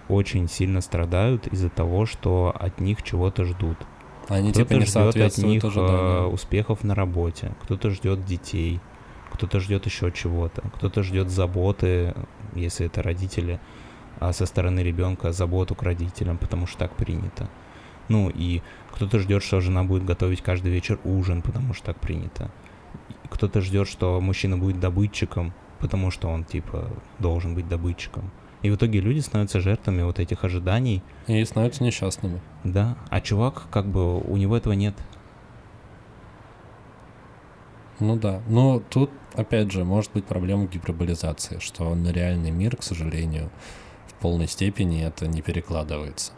[0.07, 3.77] очень сильно страдают из-за того, что от них чего-то ждут.
[4.29, 5.99] Они кто-то типа не ждет от них ожиданиям.
[5.99, 8.79] Э, успехов на работе, кто-то ждет детей,
[9.33, 12.13] кто-то ждет еще чего-то, кто-то ждет заботы,
[12.53, 13.59] если это родители,
[14.19, 17.49] а со стороны ребенка заботу к родителям, потому что так принято.
[18.09, 22.51] Ну и кто-то ждет, что жена будет готовить каждый вечер ужин, потому что так принято.
[23.29, 28.31] Кто-то ждет, что мужчина будет добытчиком, потому что он типа должен быть добытчиком.
[28.61, 31.03] И в итоге люди становятся жертвами вот этих ожиданий.
[31.27, 32.39] И становятся несчастными.
[32.63, 34.95] Да, а чувак, как бы, у него этого нет.
[37.99, 38.41] Ну да.
[38.47, 43.49] Но тут, опять же, может быть проблема гиперболизации, что на реальный мир, к сожалению,
[44.07, 46.33] в полной степени это не перекладывается.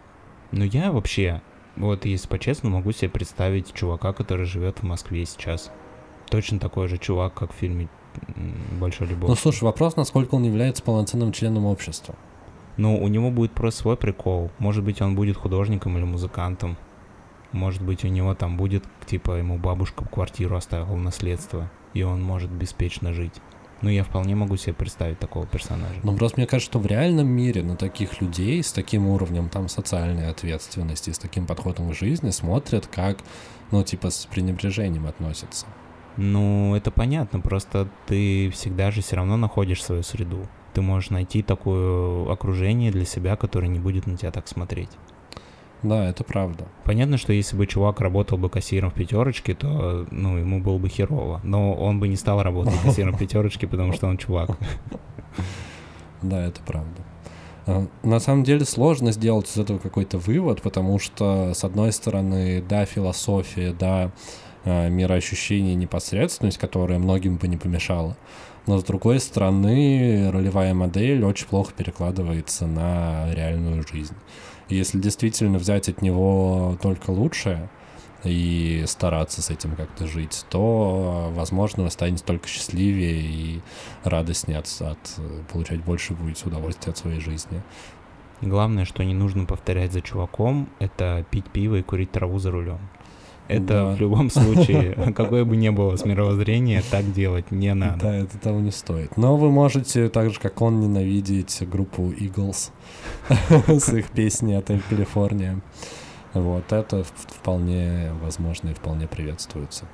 [0.51, 1.41] Ну я вообще,
[1.75, 5.71] вот если по-честному, могу себе представить чувака, который живет в Москве сейчас.
[6.29, 7.87] Точно такой же чувак, как в фильме
[8.79, 9.29] «Большой любовь».
[9.29, 12.15] Ну слушай, вопрос, насколько он является полноценным членом общества.
[12.77, 14.51] Ну, у него будет просто свой прикол.
[14.59, 16.77] Может быть, он будет художником или музыкантом.
[17.51, 22.51] Может быть, у него там будет, типа, ему бабушка квартиру оставила наследство, и он может
[22.51, 23.33] беспечно жить.
[23.81, 25.95] Ну, я вполне могу себе представить такого персонажа.
[26.03, 29.67] Ну, просто мне кажется, что в реальном мире на таких людей с таким уровнем там
[29.67, 33.19] социальной ответственности, с таким подходом к жизни смотрят как,
[33.71, 35.65] ну, типа, с пренебрежением относятся.
[36.17, 40.47] Ну, это понятно, просто ты всегда же все равно находишь свою среду.
[40.73, 44.89] Ты можешь найти такое окружение для себя, которое не будет на тебя так смотреть.
[45.85, 46.65] Да, это правда.
[46.83, 50.89] Понятно, что если бы чувак работал бы кассиром в пятерочке, то ну, ему было бы
[50.89, 51.41] херово.
[51.43, 54.49] Но он бы не стал работать кассиром в пятерочке, потому что он чувак.
[56.21, 57.03] Да, это правда.
[57.67, 62.63] А, на самом деле сложно сделать из этого какой-то вывод, потому что, с одной стороны,
[62.67, 64.11] да, философия, да,
[64.63, 68.17] а, мироощущение, непосредственность, которая многим бы не помешала.
[68.65, 74.15] Но с другой стороны, ролевая модель очень плохо перекладывается на реальную жизнь.
[74.69, 77.69] Если действительно взять от него только лучшее
[78.23, 83.61] и стараться с этим как-то жить, то, возможно, вы станете только счастливее и
[84.03, 85.19] радостнее от, от
[85.51, 87.61] получать больше будете удовольствия от своей жизни.
[88.41, 92.79] Главное, что не нужно повторять за чуваком, это пить пиво и курить траву за рулем.
[93.47, 93.85] Это да.
[93.91, 97.99] в любом случае, какое бы ни было с мировоззрения, так делать не надо.
[98.01, 99.17] Да, это того не стоит.
[99.17, 102.71] Но вы можете, так же как он, ненавидеть группу Eagles
[103.67, 105.61] с их песней «Отель Калифорния».
[106.33, 109.85] Вот это вполне возможно и вполне приветствуется.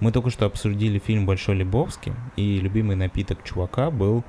[0.00, 4.22] Мы только что обсудили фильм «Большой Лебовский», и любимый напиток чувака был...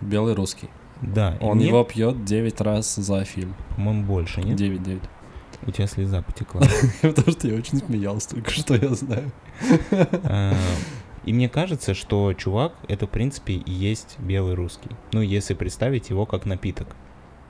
[0.00, 0.68] Белый русский.
[1.02, 1.36] Да.
[1.40, 1.68] Он мне...
[1.68, 3.54] его пьет 9 раз за фильм.
[3.76, 4.58] По-моему, больше, нет?
[4.58, 5.00] 9-9.
[5.66, 6.62] У тебя слеза потекла.
[7.02, 9.32] Потому что я очень смеялся, только что я знаю.
[10.24, 10.54] А,
[11.24, 14.90] и мне кажется, что чувак— это, в принципе, и есть белый русский.
[15.12, 16.88] Ну, если представить его как напиток.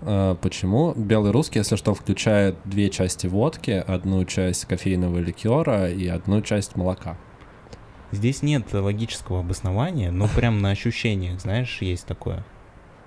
[0.02, 0.92] А, почему?
[0.94, 6.76] Белый русский, если что, включает две части водки, одну часть кофейного ликера и одну часть
[6.76, 7.16] молока.
[8.12, 12.44] Здесь нет логического обоснования, но прям на ощущениях, знаешь, есть такое.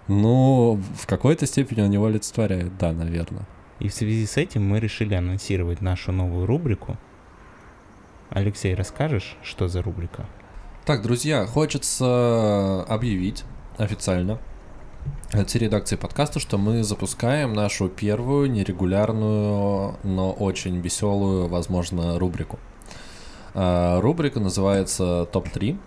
[0.07, 3.45] Ну, в какой-то степени он его олицетворяет, да, наверное.
[3.79, 6.97] И в связи с этим мы решили анонсировать нашу новую рубрику.
[8.29, 10.25] Алексей, расскажешь, что за рубрика?
[10.85, 13.43] Так, друзья, хочется объявить
[13.77, 14.39] официально
[15.31, 22.59] от всей редакции подкаста, что мы запускаем нашу первую нерегулярную, но очень веселую, возможно, рубрику.
[23.53, 25.77] А, рубрика называется «Топ-3».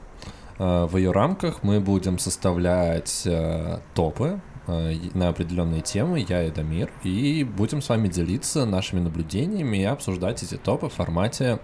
[0.61, 6.51] Э, в ее рамках мы будем составлять э, топы э, на определенные темы, я и
[6.51, 11.59] Дамир, и будем с вами делиться нашими наблюдениями и обсуждать эти топы в формате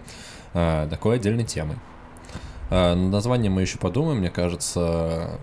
[0.55, 1.77] такой отдельной темы.
[2.71, 5.39] Название мы еще подумаем, мне кажется,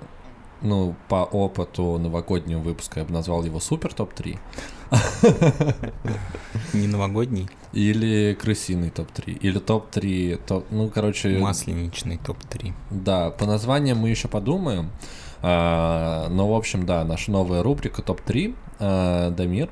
[0.62, 4.40] ну, по опыту новогоднего выпуска я бы назвал его супер топ-3.
[6.74, 7.50] Не новогодний?
[7.72, 9.40] Или крысиный топ-3.
[9.40, 10.42] Или топ-3.
[10.46, 11.38] Топ, ну, короче...
[11.40, 12.74] Масленичный топ-3.
[12.92, 14.92] Да, по названиям мы еще подумаем.
[15.42, 18.56] А, но, в общем, да, наша новая рубрика топ-3.
[18.80, 19.70] А, Дамир.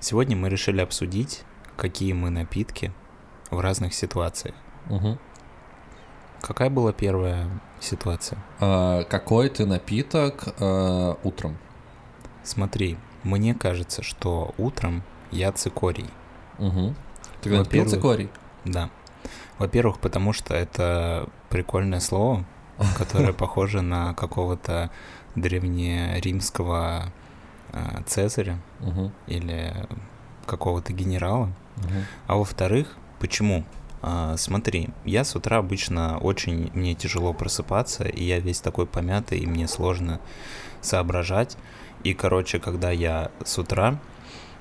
[0.00, 1.42] Сегодня мы решили обсудить,
[1.76, 2.92] какие мы напитки
[3.50, 4.54] в разных ситуациях.
[4.88, 5.18] Угу.
[6.40, 7.48] Какая была первая
[7.80, 8.38] ситуация?
[8.60, 11.58] А, какой ты напиток а, утром?
[12.42, 16.06] Смотри, мне кажется, что утром я цикорий.
[16.58, 16.94] Угу.
[17.42, 18.30] Ты когда пил цикорий?
[18.64, 18.90] Да.
[19.58, 22.44] Во-первых, потому что это прикольное слово,
[22.96, 24.90] которое похоже на какого-то
[25.34, 27.12] древнеримского
[27.72, 29.12] э, цезаря угу.
[29.26, 29.74] или
[30.46, 31.52] какого-то генерала.
[31.76, 31.94] Угу.
[32.26, 33.64] А во-вторых, почему?
[34.00, 39.40] А, смотри, я с утра обычно очень мне тяжело просыпаться, и я весь такой помятый,
[39.40, 40.20] и мне сложно
[40.80, 41.56] соображать.
[42.04, 43.98] И, короче, когда я с утра,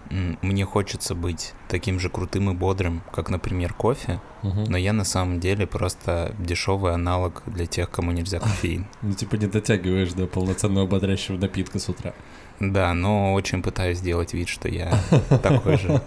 [0.10, 4.65] мне хочется быть таким же крутым и бодрым, как, например, кофе, угу.
[4.67, 8.86] но я на самом деле просто дешевый аналог для тех, кому нельзя кофеин.
[9.02, 12.13] Ну, типа не дотягиваешь до полноценного бодрящего напитка с утра.
[12.60, 14.91] Да, но очень пытаюсь сделать вид, что я
[15.43, 16.02] такой же.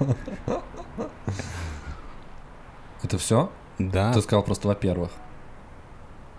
[3.02, 3.50] Это все?
[3.78, 4.12] Да.
[4.12, 5.10] Ты сказал просто во-первых.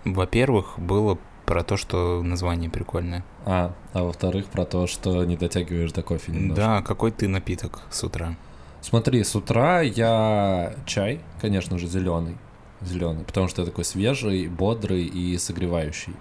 [0.04, 3.24] Во-первых, было про то, что название прикольное.
[3.44, 6.54] А, а во-вторых, про то, что не дотягиваешь до кофе немножко.
[6.56, 8.36] Да, какой ты напиток с утра?
[8.80, 12.36] Смотри, с утра я чай, конечно же, зеленый.
[12.80, 16.14] Зеленый, потому что я такой свежий, бодрый и согревающий.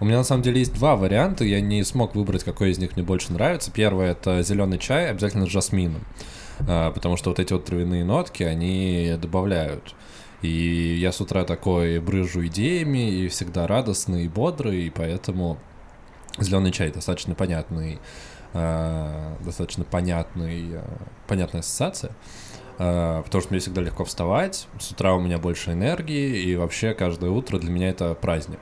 [0.00, 2.96] У меня на самом деле есть два варианта, я не смог выбрать, какой из них
[2.96, 3.70] мне больше нравится.
[3.70, 6.02] Первый это зеленый чай, обязательно с жасмином.
[6.66, 9.94] А, потому что вот эти вот травяные нотки, они добавляют.
[10.42, 15.58] И я с утра такой брыжу идеями, и всегда радостный и бодрый, и поэтому
[16.38, 17.98] зеленый чай достаточно понятный,
[18.54, 20.82] э, достаточно понятный, э,
[21.26, 22.12] понятная ассоциация.
[22.78, 26.94] э, потому что мне всегда легко вставать, с утра у меня больше энергии, и вообще
[26.94, 28.58] каждое утро для меня это праздник.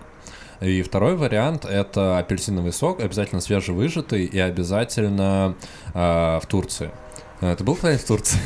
[0.61, 5.55] И второй вариант— это апельсиновый сок, обязательно свежевыжатый и обязательно
[5.95, 6.91] э, в Турции.
[7.41, 8.41] Э, ты был когда-нибудь в Турции?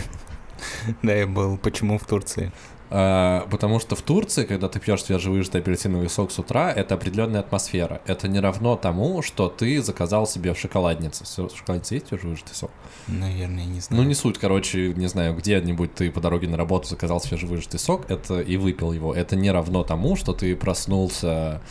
[1.03, 1.57] Да, я был.
[1.59, 2.53] Почему в Турции?
[2.95, 7.41] А, потому что в Турции, когда ты пьешь свежевыжатый апельсиновый сок с утра, это определенная
[7.41, 8.03] атмосфера.
[8.07, 11.25] Это не равно тому, что ты заказал себе в шоколаднице.
[11.25, 12.71] В шоколаднице есть свежевыжатый сок?
[13.09, 14.03] Наверное, не знаю.
[14.03, 18.11] Ну, не суть, короче, не знаю, где-нибудь ты по дороге на работу заказал свежевыжатый сок
[18.11, 19.15] это и выпил его.
[19.15, 21.63] Это не равно тому, что ты проснулся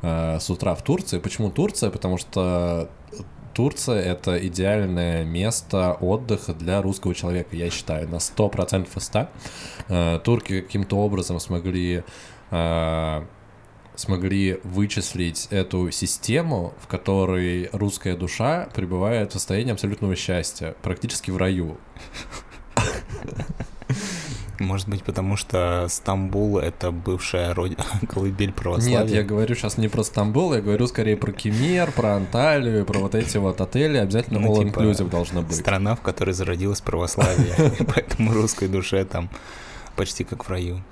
[0.00, 1.18] э, с утра в Турции.
[1.18, 1.90] Почему Турция?
[1.90, 2.88] Потому что
[3.54, 9.28] Турция— это идеальное место отдыха для русского человека, я считаю, на 100% из 100.
[9.88, 12.04] Э, турки каким-то образом смогли
[12.50, 13.22] э,
[13.96, 21.36] смогли вычислить эту систему, в которой русская душа пребывает в состоянии абсолютного счастья, практически в
[21.36, 21.76] раю.
[24.60, 27.72] Может быть, потому что Стамбул— это бывшая род...
[28.08, 29.00] колыбель православия?
[29.00, 32.98] Нет, я говорю сейчас не про Стамбул, я говорю скорее про Кемер, про Анталию, про
[32.98, 33.96] вот эти вот отели.
[33.96, 35.56] Обязательно ну, all типа, должно быть.
[35.56, 37.54] Страна, в которой зародилось православие,
[37.94, 39.30] поэтому русской душе там
[39.96, 40.82] почти как в раю.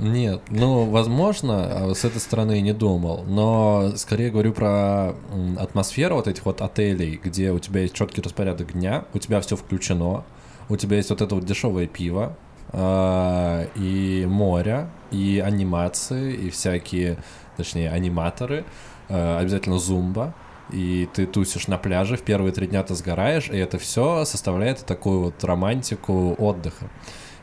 [0.00, 5.14] Нет, ну, возможно, а с этой стороны не думал, но скорее говорю про
[5.58, 9.54] атмосферу вот этих вот отелей, где у тебя есть четкий распорядок дня, у тебя все
[9.54, 10.24] включено,
[10.68, 12.36] у тебя есть вот это вот дешевое пиво,
[12.74, 17.18] и море, и анимации, и всякие,
[17.56, 18.64] точнее, аниматоры,
[19.08, 20.34] а, обязательно зумба,
[20.70, 24.86] и ты тусишь на пляже, в первые три дня ты сгораешь, и это все составляет
[24.86, 26.88] такую вот романтику отдыха.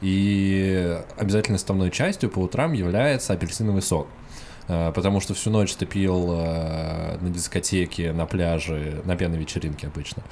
[0.02, 4.08] И обязательно составной частью по утрам является апельсиновый сок.
[4.70, 9.88] Э, потому что всю ночь ты пил э, на дискотеке, на пляже, на пьяной вечеринке
[9.88, 10.24] обычно,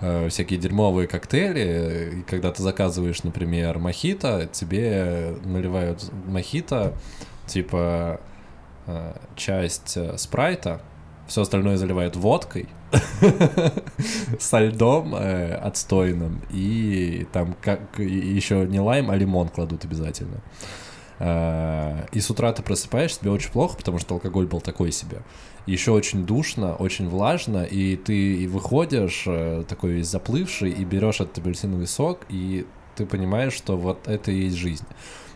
[0.00, 6.92] э, всякие дерьмовые коктейли, и когда ты заказываешь, например, мохито, тебе наливают мохито,
[7.46, 8.20] типа
[9.34, 10.82] часть спрайта,
[11.26, 12.68] все остальное заливают водкой,
[14.38, 20.40] со льдом э, отстойным, и там как еще не лайм, а лимон кладут обязательно.
[21.18, 25.22] Э, и с утра ты просыпаешься, тебе очень плохо, потому что алкоголь был такой себе.
[25.66, 31.86] Еще очень душно, очень влажно, и ты выходишь э, такой заплывший и берешь этот апельсиновый
[31.86, 34.86] сок, и ты понимаешь, что вот это и есть жизнь.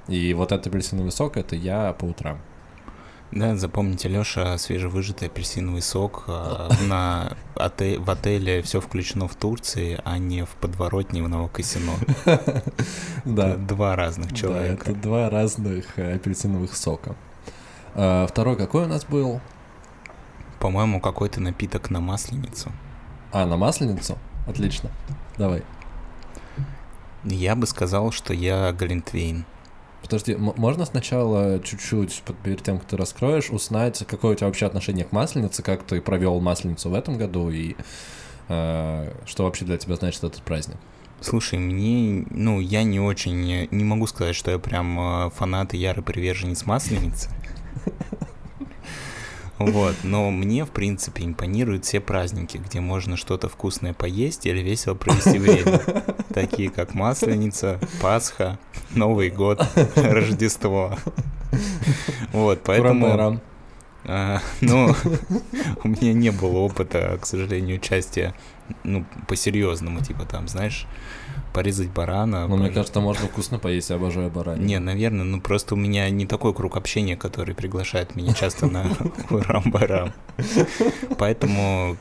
[0.08, 2.38] И вот этот апельсиновый сок— это я по утрам.
[3.30, 10.00] Да, запомните, Лёша, свежевыжатый апельсиновый сок э, на отель, в отеле все включено в Турции,
[10.04, 11.92] а не в подворотне в Новокосино.
[13.24, 13.56] Да.
[13.56, 14.90] Два разных человека.
[14.90, 17.16] это два разных э, апельсиновых сока.
[17.94, 19.40] А, второй какой у нас был?
[20.60, 22.72] По-моему, какой-то напиток на масленицу.
[23.32, 24.16] А, на масленицу?
[24.46, 24.90] Отлично.
[25.36, 25.62] Давай.
[27.24, 29.44] Я бы сказал, что я Глинтвейн.
[30.02, 35.04] Подожди, можно сначала чуть-чуть, перед тем, как ты раскроешь, узнать, какое у тебя вообще отношение
[35.04, 37.74] к масленице, как ты провел масленицу в этом году и
[38.48, 40.76] э, что вообще для тебя значит этот праздник?
[41.20, 45.78] Слушай, мне, ну, я не очень, не могу сказать, что я прям э, фанат и
[45.78, 47.28] ярый приверженец масленицы.
[49.58, 54.94] Вот, но мне, в принципе, импонируют все праздники, где можно что-то вкусное поесть или весело
[54.94, 55.82] провести время.
[56.32, 58.58] Такие как Масленица, Пасха,
[58.94, 59.60] Новый год,
[59.96, 60.96] Рождество.
[62.32, 63.40] Вот, поэтому...
[64.04, 64.94] А, ну,
[65.84, 68.34] у меня не было опыта, к сожалению, участия,
[68.84, 70.86] ну, по-серьезному, типа там, знаешь,
[71.52, 72.46] порезать барана.
[72.46, 74.66] Ну, мне кажется, можно вкусно поесть, я обожаю баранину.
[74.66, 78.86] Не, наверное, ну просто у меня не такой круг общения, который приглашает меня часто на
[79.30, 80.12] урам-барам.
[81.18, 81.96] Поэтому,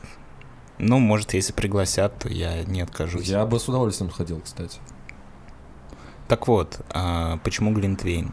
[0.78, 3.26] ну, может, если пригласят, то я не откажусь.
[3.26, 4.78] Я бы с удовольствием сходил, кстати.
[6.28, 8.32] Так вот, а почему Глинтвейн?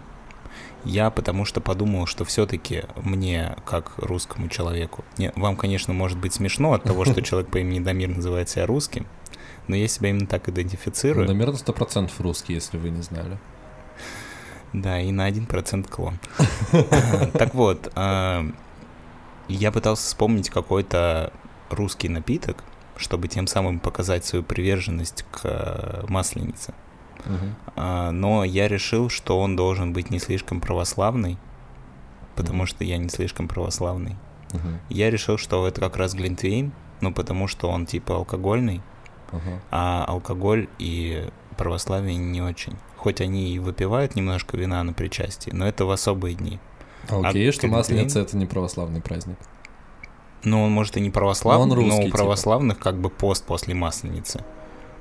[0.86, 6.34] Я потому что подумал, что все-таки мне, как русскому человеку, не, вам, конечно, может быть
[6.34, 9.08] смешно от того, что человек по имени Дамир называет себя русским,
[9.68, 11.28] но я себя именно так идентифицирую.
[11.28, 13.40] Намеренно сто процентов русский, если вы не знали.
[14.74, 16.20] Да, и на один процент клон.
[17.34, 18.46] Так вот, а,
[19.48, 21.34] я пытался вспомнить какой-то
[21.70, 22.64] русский напиток,
[22.98, 26.74] чтобы тем самым показать свою приверженность к э, масленице.
[27.26, 28.12] Uh-huh.
[28.12, 31.38] Но я решил, что он должен быть не слишком православный,
[32.36, 32.68] потому uh-huh.
[32.68, 34.16] что я не слишком православный.
[34.52, 34.78] Uh-huh.
[34.90, 36.72] Я решил, что это как раз глинтвейн,
[37.02, 38.82] ну потому что он типа алкогольный,
[39.32, 39.60] uh-huh.
[39.72, 42.76] а алкоголь и православие не очень.
[42.98, 46.60] Хоть они и выпивают немножко вина на причастии, но это в особые дни.
[47.10, 49.38] А окей, а что Масленица это не православный праздник.
[50.44, 52.18] Ну, он может и не православный, но, он русский, но у типа.
[52.18, 52.90] православных типа.
[52.90, 54.44] как бы пост после Масленицы.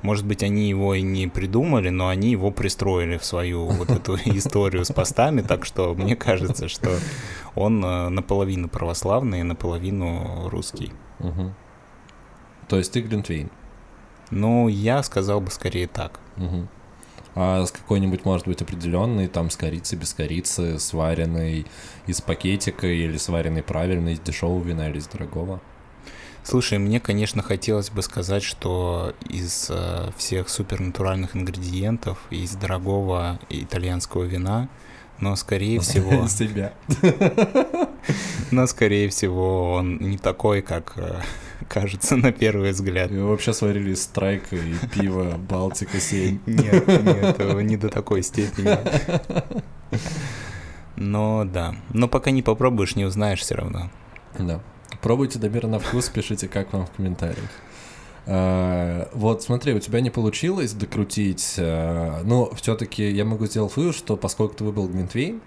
[0.04, 4.16] Может быть, они его и не придумали, но они его пристроили в свою вот эту
[4.26, 6.90] историю с постами, так что мне кажется, что
[7.54, 10.92] он э, наполовину православный, наполовину русский.
[11.20, 11.54] Угу.
[12.68, 13.50] То есть ты Глинтвейн?
[14.30, 16.20] Ну, я сказал бы скорее так.
[16.36, 16.68] Угу.
[17.36, 21.64] А с какой-нибудь, может быть, определенный, там, с корицей, без корицы, сваренный
[22.06, 25.62] из пакетика или сваренный правильно из дешевого вина или из дорогого?
[26.44, 34.24] Слушай, мне, конечно, хотелось бы сказать, что из э, всех супернатуральных ингредиентов, из дорогого итальянского
[34.24, 34.68] вина,
[35.18, 36.28] но скорее всего...
[36.28, 36.74] Себя.
[38.50, 41.20] Но скорее всего он не такой, как э,
[41.68, 43.10] кажется на первый взгляд.
[43.10, 46.40] Вы вообще сварили страйка и пиво Балтика 7.
[46.44, 48.76] Нет, нет, не до такой степени.
[50.96, 51.74] Но да.
[51.94, 53.90] Но пока не попробуешь, не узнаешь все равно.
[54.38, 54.60] Да.
[55.04, 57.50] Пробуйте Дамир на вкус, пишите, как вам в комментариях.
[58.24, 63.94] Uh, вот смотри, у тебя не получилось докрутить, uh, но все-таки я могу сделать вывод,
[63.94, 65.42] что поскольку ты выбрал Глинтвейн,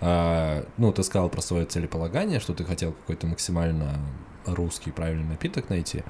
[0.00, 3.98] uh, ну, ты сказал про свое целеполагание, что ты хотел какой-то максимально
[4.46, 6.04] русский правильный напиток найти,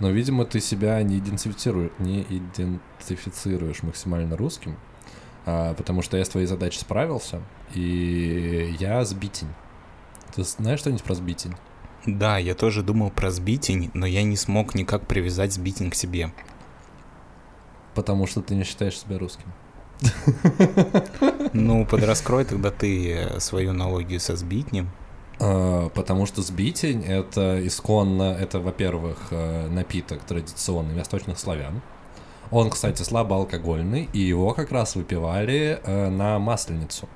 [0.00, 4.76] но, видимо, ты себя не идентифицируешь, не идентифицируешь максимально русским,
[5.44, 7.40] потому что я с твоей задачей справился,
[7.72, 9.54] и я сбитень.
[10.34, 11.54] Ты знаешь что-нибудь про сбитень?
[12.06, 16.32] Да, я тоже думал про сбитень, но я не смог никак привязать сбитень к себе.
[17.94, 19.52] Потому что ты не считаешь себя русским.
[21.54, 24.90] Ну, подраскрой тогда ты э, свою аналогию со сбитнем.
[25.38, 31.82] А, потому что сбитень— это исконно, это, во-первых, э, напиток традиционный восточных славян.
[32.50, 37.08] Он, кстати, слабоалкогольный, и его как раз выпивали э, на масленицу.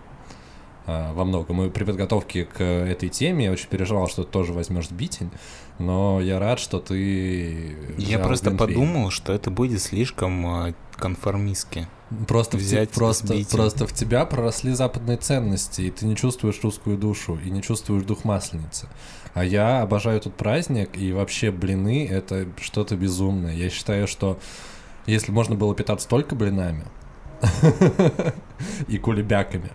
[0.88, 1.62] А, во многом.
[1.62, 5.30] И при подготовке к этой теме я очень переживал, что ты тоже возьмешь битень,
[5.80, 7.76] но я рад, что ты...
[7.98, 8.74] Я просто Глинтвейн.
[8.74, 11.88] подумал, что это будет слишком а, конформистски.
[12.28, 16.96] Просто взять в, просто, просто в тебя проросли западные ценности, и ты не чувствуешь русскую
[16.96, 18.88] душу, и не чувствуешь дух масленицы.
[19.34, 23.54] А я обожаю этот праздник, и вообще блины— это что-то безумное.
[23.54, 24.38] Я считаю, что
[25.06, 26.84] если можно было питаться только блинами
[28.86, 29.72] и кулебяками,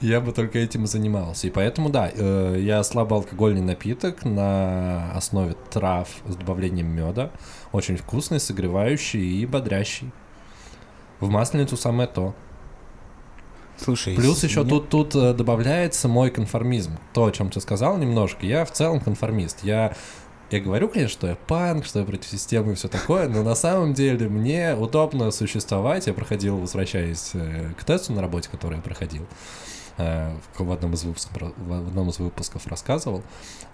[0.00, 1.46] я бы только этим и занимался.
[1.46, 7.30] И поэтому, да, э, я слабоалкогольный напиток на основе трав с добавлением меда.
[7.72, 10.10] Очень вкусный, согревающий и бодрящий.
[11.20, 12.34] В масленицу самое то.
[13.76, 14.70] Слушай, Плюс еще мне...
[14.70, 16.98] тут, тут э, добавляется мой конформизм.
[17.12, 18.44] То, о чем ты сказал немножко.
[18.44, 19.60] Я в целом конформист.
[19.62, 19.94] Я
[20.50, 23.54] я говорю, конечно, что я панк, что я против системы и все такое, но на
[23.54, 26.06] самом деле мне удобно существовать.
[26.06, 29.26] Я проходил, возвращаясь э, к тесту на работе, который я проходил,
[29.98, 33.22] э, в одном из выпусков, в одном из выпусков рассказывал,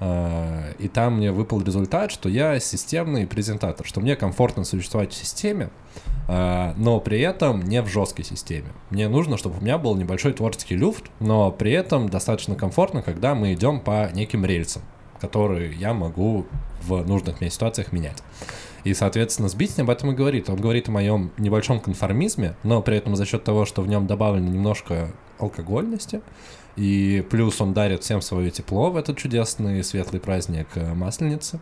[0.00, 5.16] э, и там мне выпал результат, что я системный презентатор, что мне комфортно существовать в
[5.16, 5.70] системе,
[6.26, 8.68] но при этом не в жесткой системе.
[8.88, 13.34] Мне нужно, чтобы у меня был небольшой творческий люфт, но при этом достаточно комфортно, когда
[13.34, 14.80] мы идем по неким рельсам
[15.24, 16.46] которые я могу
[16.82, 18.22] в нужных мне ситуациях менять.
[18.84, 20.50] И, соответственно, Сбитин об этом и говорит.
[20.50, 24.06] Он говорит о моем небольшом конформизме, но при этом за счет того, что в нем
[24.06, 26.20] добавлено немножко алкогольности,
[26.76, 31.60] и плюс он дарит всем свое тепло в этот чудесный светлый праздник э, Масленицы.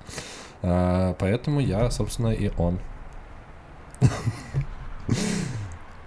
[0.63, 2.81] А, поэтому я, собственно, и он.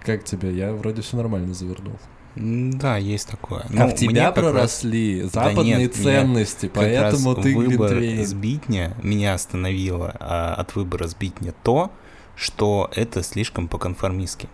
[0.04, 0.54] Как тебе?
[0.54, 1.96] Я вроде все нормально завернул.
[2.36, 3.62] Да, есть такое.
[3.62, 5.32] А ну, в тебя проросли раз...
[5.32, 8.26] западные да нет, ценности, поэтому ты выбор Глинтвейн.
[8.26, 11.90] сбитня меня остановило а, от выбора сбитня то,
[12.36, 14.48] что это слишком по-конформистски.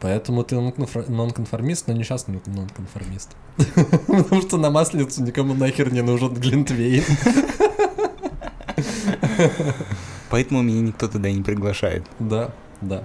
[0.00, 3.36] Поэтому ты нонконформист, но несчастный нонконформист.
[4.06, 7.04] Потому что на маслицу никому нахер не нужен Глинтвейн.
[10.30, 12.06] Поэтому меня никто туда не приглашает.
[12.18, 12.50] Да,
[12.80, 13.04] да.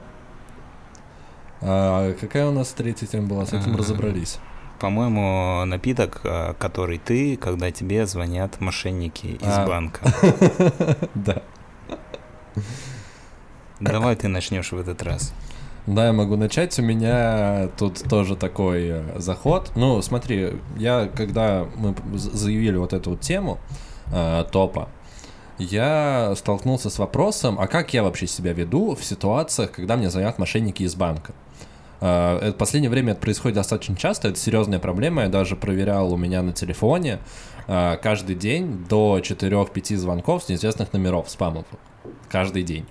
[1.61, 3.45] А какая у нас третья тема была?
[3.45, 4.39] С этим разобрались.
[4.79, 9.65] По-моему, напиток, а, который ты, когда тебе звонят мошенники из а.
[9.65, 10.01] банка.
[11.15, 11.41] Да.
[13.79, 15.33] Давай ты начнешь в этот раз.
[15.85, 16.77] Да, я могу начать.
[16.79, 19.71] У меня тут тоже такой э, заход.
[19.75, 23.57] Ну, смотри, я когда мы заявили вот эту вот тему
[24.13, 24.89] э, топа,
[25.57, 30.37] я столкнулся с вопросом, а как я вообще себя веду в ситуациях, когда мне звонят
[30.39, 31.33] мошенники из банка?
[31.99, 35.23] В последнее время это происходит достаточно часто, это серьезная проблема.
[35.23, 37.19] Я даже проверял у меня на телефоне
[37.69, 41.65] uh, каждый день до 4-5 звонков с неизвестных номеров спамов.
[42.29, 42.85] Каждый день.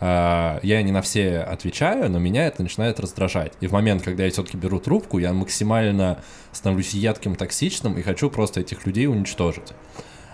[0.00, 3.52] Uh, я не на все отвечаю, но меня это начинает раздражать.
[3.60, 6.22] И в момент, когда я все-таки беру трубку, я максимально
[6.52, 9.72] становлюсь едким, токсичным и хочу просто этих людей уничтожить.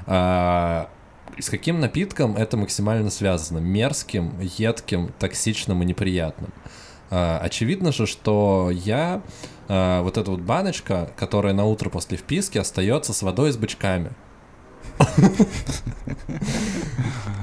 [0.07, 3.59] с каким напитком это максимально связано?
[3.59, 6.51] Мерзким, едким, токсичным и неприятным.
[7.11, 9.23] А, очевидно же, что я,
[9.69, 14.13] а, вот эта вот баночка, которая на утро после вписки остается с водой с бычками.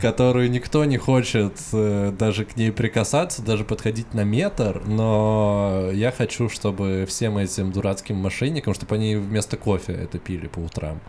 [0.02, 6.12] которую никто не хочет э, даже к ней прикасаться, даже подходить на метр, но я
[6.12, 11.00] хочу, чтобы всем этим дурацким мошенникам, чтобы они вместо кофе это пили по утрам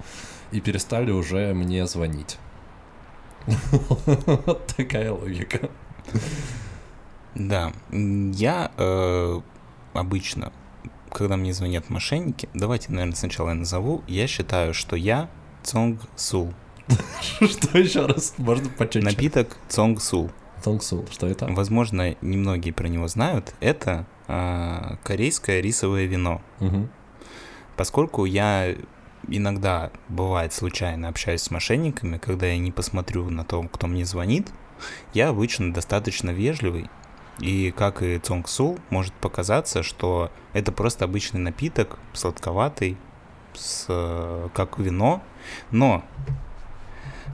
[0.52, 2.38] и перестали уже мне звонить.
[3.46, 5.68] Вот такая логика.
[7.34, 9.40] Да, я э,
[9.92, 10.52] обычно,
[11.10, 15.28] когда мне звонят мошенники, давайте, наверное, сначала я назову, я считаю, что я
[15.62, 16.52] Цонг Сул.
[17.40, 18.34] Что еще раз?
[18.36, 19.06] Можно почетче?
[19.06, 20.30] Напиток Цонг Сул.
[20.62, 21.46] Цонг Сул, что это?
[21.46, 23.54] Возможно, немногие про него знают.
[23.60, 26.40] Это э, корейское рисовое вино.
[26.60, 26.88] Угу.
[27.76, 28.74] Поскольку я
[29.28, 34.50] иногда, бывает, случайно общаюсь с мошенниками, когда я не посмотрю на то, кто мне звонит,
[35.12, 36.88] я обычно достаточно вежливый.
[37.40, 42.96] И как и Цонг Сул, может показаться, что это просто обычный напиток, сладковатый,
[43.54, 43.86] с,
[44.54, 45.22] как вино,
[45.70, 46.04] но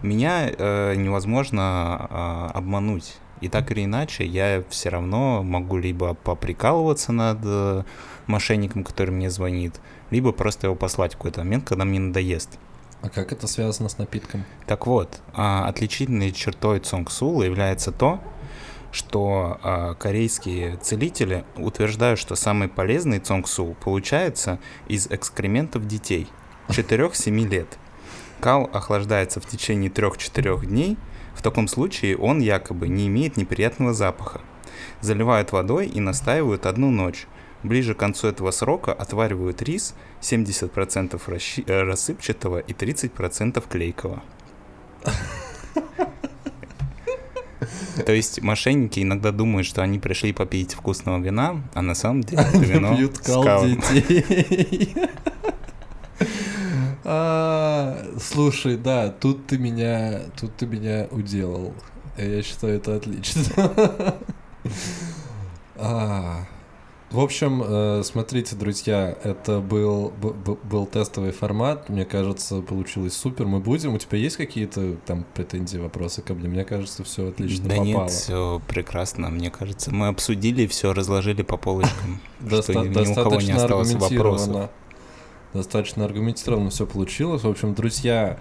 [0.02, 3.18] меня э, невозможно э, обмануть.
[3.40, 7.84] И так или иначе, я все равно могу либо поприкалываться над э,
[8.26, 9.80] мошенником, который мне звонит,
[10.10, 12.58] либо просто его послать в какой-то момент, когда мне надоест.
[13.02, 14.44] А как это связано с напитком?
[14.66, 18.20] Так вот, а, отличительной чертой Цонгсула является то,
[18.92, 26.28] что а, корейские целители утверждают, что самый полезный Цонгсул получается из экскрементов детей
[26.68, 27.78] 4-7 лет.
[28.40, 30.96] Кал охлаждается в течение 3-4 дней,
[31.34, 34.40] в таком случае он якобы не имеет неприятного запаха.
[35.00, 37.26] Заливают водой и настаивают одну ночь–
[37.62, 44.22] Ближе к концу этого срока отваривают рис 70% расщи- э, рассыпчатого и 30% клейкого.
[48.06, 52.42] То есть мошенники иногда думают, что они пришли попить вкусного вина, а на самом деле
[52.42, 54.94] это вино пьют кал детей.
[57.02, 61.74] А, слушай, да, тут ты меня, тут ты меня уделал.
[62.18, 63.42] Я считаю, это отлично.
[67.10, 70.12] В общем, э, смотрите, друзья, это был,
[70.62, 71.88] был тестовый формат.
[71.88, 73.46] Мне кажется, получилось супер.
[73.46, 73.94] Мы будем.
[73.94, 76.48] У тебя есть какие-то там претензии, вопросы ко мне?
[76.48, 77.84] Мне кажется, все отлично да попало.
[77.84, 79.28] нет, все прекрасно.
[79.28, 82.20] Мне кажется, мы обсудили все, разложили по полочкам.
[82.40, 84.70] Доста- ни у кого не осталось вопросов.
[85.52, 87.42] Достаточно аргументированно все получилось.
[87.42, 88.38] В общем, друзья,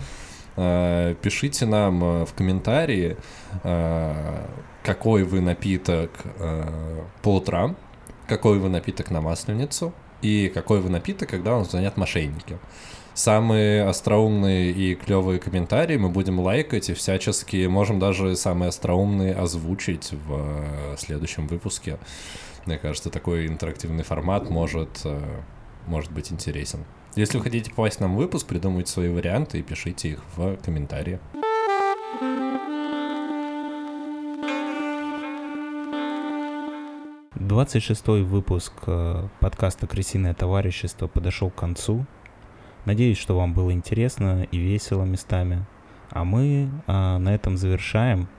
[0.58, 3.18] э, пишите нам э, в комментарии,
[4.84, 6.12] какой вы напиток
[7.24, 7.76] по утрам
[8.30, 12.58] какой вы напиток на Масленицу и какой вы напиток, когда вам звонят мошенники.
[13.14, 20.12] Самые остроумные и клевые комментарии мы будем лайкать и всячески можем даже самые остроумные озвучить
[20.12, 21.98] в э, следующем выпуске.
[22.66, 25.20] Мне кажется, такой интерактивный формат может, э,
[25.88, 26.86] может быть интересен.
[27.16, 31.20] Если вы хотите попасть нам в выпуск, придумывайте свои варианты и пишите их в комментарии.
[37.60, 42.06] 26-й выпуск э, подкаста «Крысиное товарищество» подошел к концу.
[42.86, 45.66] Надеюсь, что вам было интересно и весело местами.
[46.10, 48.30] А мы а, на этом завершаем.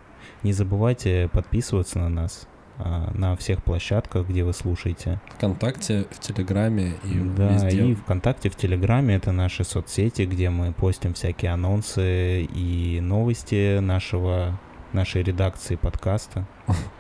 [0.43, 2.49] Не забывайте подписываться на нас
[2.79, 5.21] а, на всех площадках, где вы слушаете.
[5.37, 7.89] Вконтакте, в Телеграме и да, везде.
[7.89, 14.59] и ВКонтакте, в Телеграме это наши соцсети, где мы постим всякие анонсы и новости нашего
[14.95, 16.47] нашей редакции подкаста.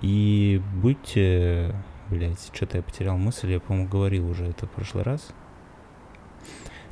[0.00, 1.74] И будьте...
[2.10, 5.32] Блять, что-то я потерял мысль, я, по-моему, говорил уже это в прошлый раз.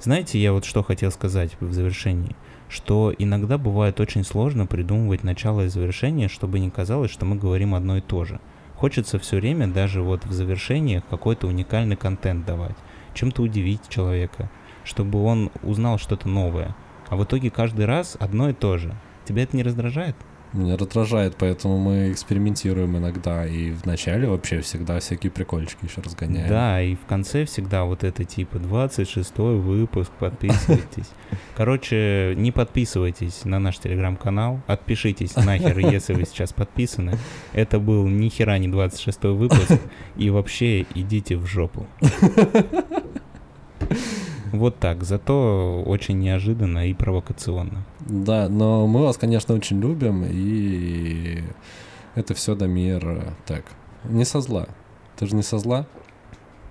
[0.00, 2.34] Знаете, я вот что хотел сказать в завершении,
[2.68, 7.74] что иногда бывает очень сложно придумывать начало и завершение, чтобы не казалось, что мы говорим
[7.74, 8.40] одно и то же.
[8.74, 12.76] Хочется все время даже вот в завершениях какой-то уникальный контент давать,
[13.14, 14.50] чем-то удивить человека,
[14.82, 16.74] чтобы он узнал что-то новое.
[17.08, 18.96] А в итоге каждый раз одно и то же.
[19.24, 20.16] Тебя это не раздражает?
[20.52, 23.46] Меня раздражает, поэтому мы экспериментируем иногда.
[23.46, 26.48] И в начале вообще всегда всякие прикольчики еще разгоняем.
[26.48, 31.10] Да, и в конце всегда вот это типа 26 выпуск, подписывайтесь.
[31.56, 37.16] Короче, не подписывайтесь на наш телеграм-канал, отпишитесь нахер, если вы сейчас подписаны.
[37.54, 39.80] Это был ни хера не 26 выпуск,
[40.16, 41.86] и вообще идите в жопу.
[44.52, 47.86] Вот так, зато очень неожиданно и провокационно.
[48.06, 51.42] Да, но мы вас, конечно, очень любим, и
[52.14, 53.64] это все Дамир так.
[54.04, 54.66] Не со зла.
[55.16, 55.86] Ты же не со зла?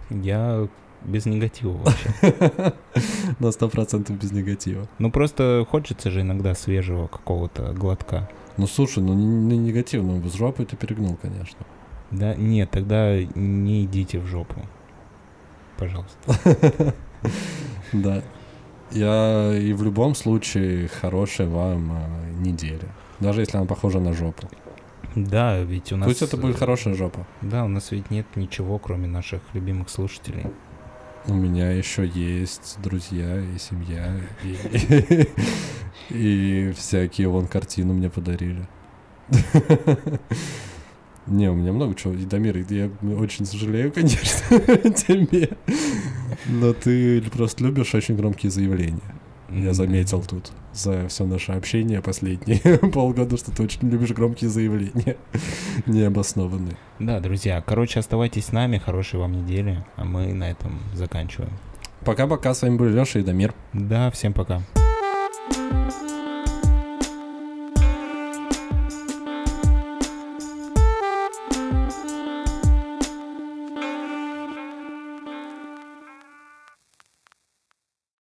[0.10, 0.68] Я
[1.04, 2.74] без негатива вообще.
[3.40, 4.88] На сто процентов без негатива.
[5.00, 8.30] Ну просто хочется же иногда свежего какого-то глотка.
[8.58, 11.66] Ну слушай, ну не негатив, ну с жопой ты перегнул, конечно.
[12.12, 14.62] Да, нет, тогда не идите в жопу.
[15.78, 16.94] Пожалуйста.
[17.94, 18.24] Да.
[18.92, 22.90] Я и в любом случае хорошая вам а, неделя.
[23.20, 24.50] Даже если она похожа на жопу.
[25.16, 26.08] Да, ведь у нас...
[26.08, 27.26] Пусть это будет хорошая жопа.
[27.42, 30.46] Да, у нас ведь нет ничего, кроме наших любимых слушателей.
[31.28, 34.12] У меня еще есть друзья и семья,
[34.44, 35.28] и,
[36.10, 38.68] и всякие вон картины мне подарили.
[41.28, 42.14] Не, у меня много чего.
[42.14, 44.58] Дамир, я очень сожалею, конечно,
[44.92, 45.50] тебе.
[46.48, 49.00] Но ты просто любишь очень громкие заявления.
[49.50, 52.60] Я заметил тут за все наше общение последние
[52.94, 55.18] полгода, что ты очень любишь громкие заявления,
[55.86, 56.78] необоснованные.
[57.00, 61.52] Да, друзья, короче, оставайтесь с нами, хорошей вам недели, а мы на этом заканчиваем.
[62.06, 63.54] Пока-пока, с вами был Леша и Дамир.
[63.74, 64.62] Да, всем пока.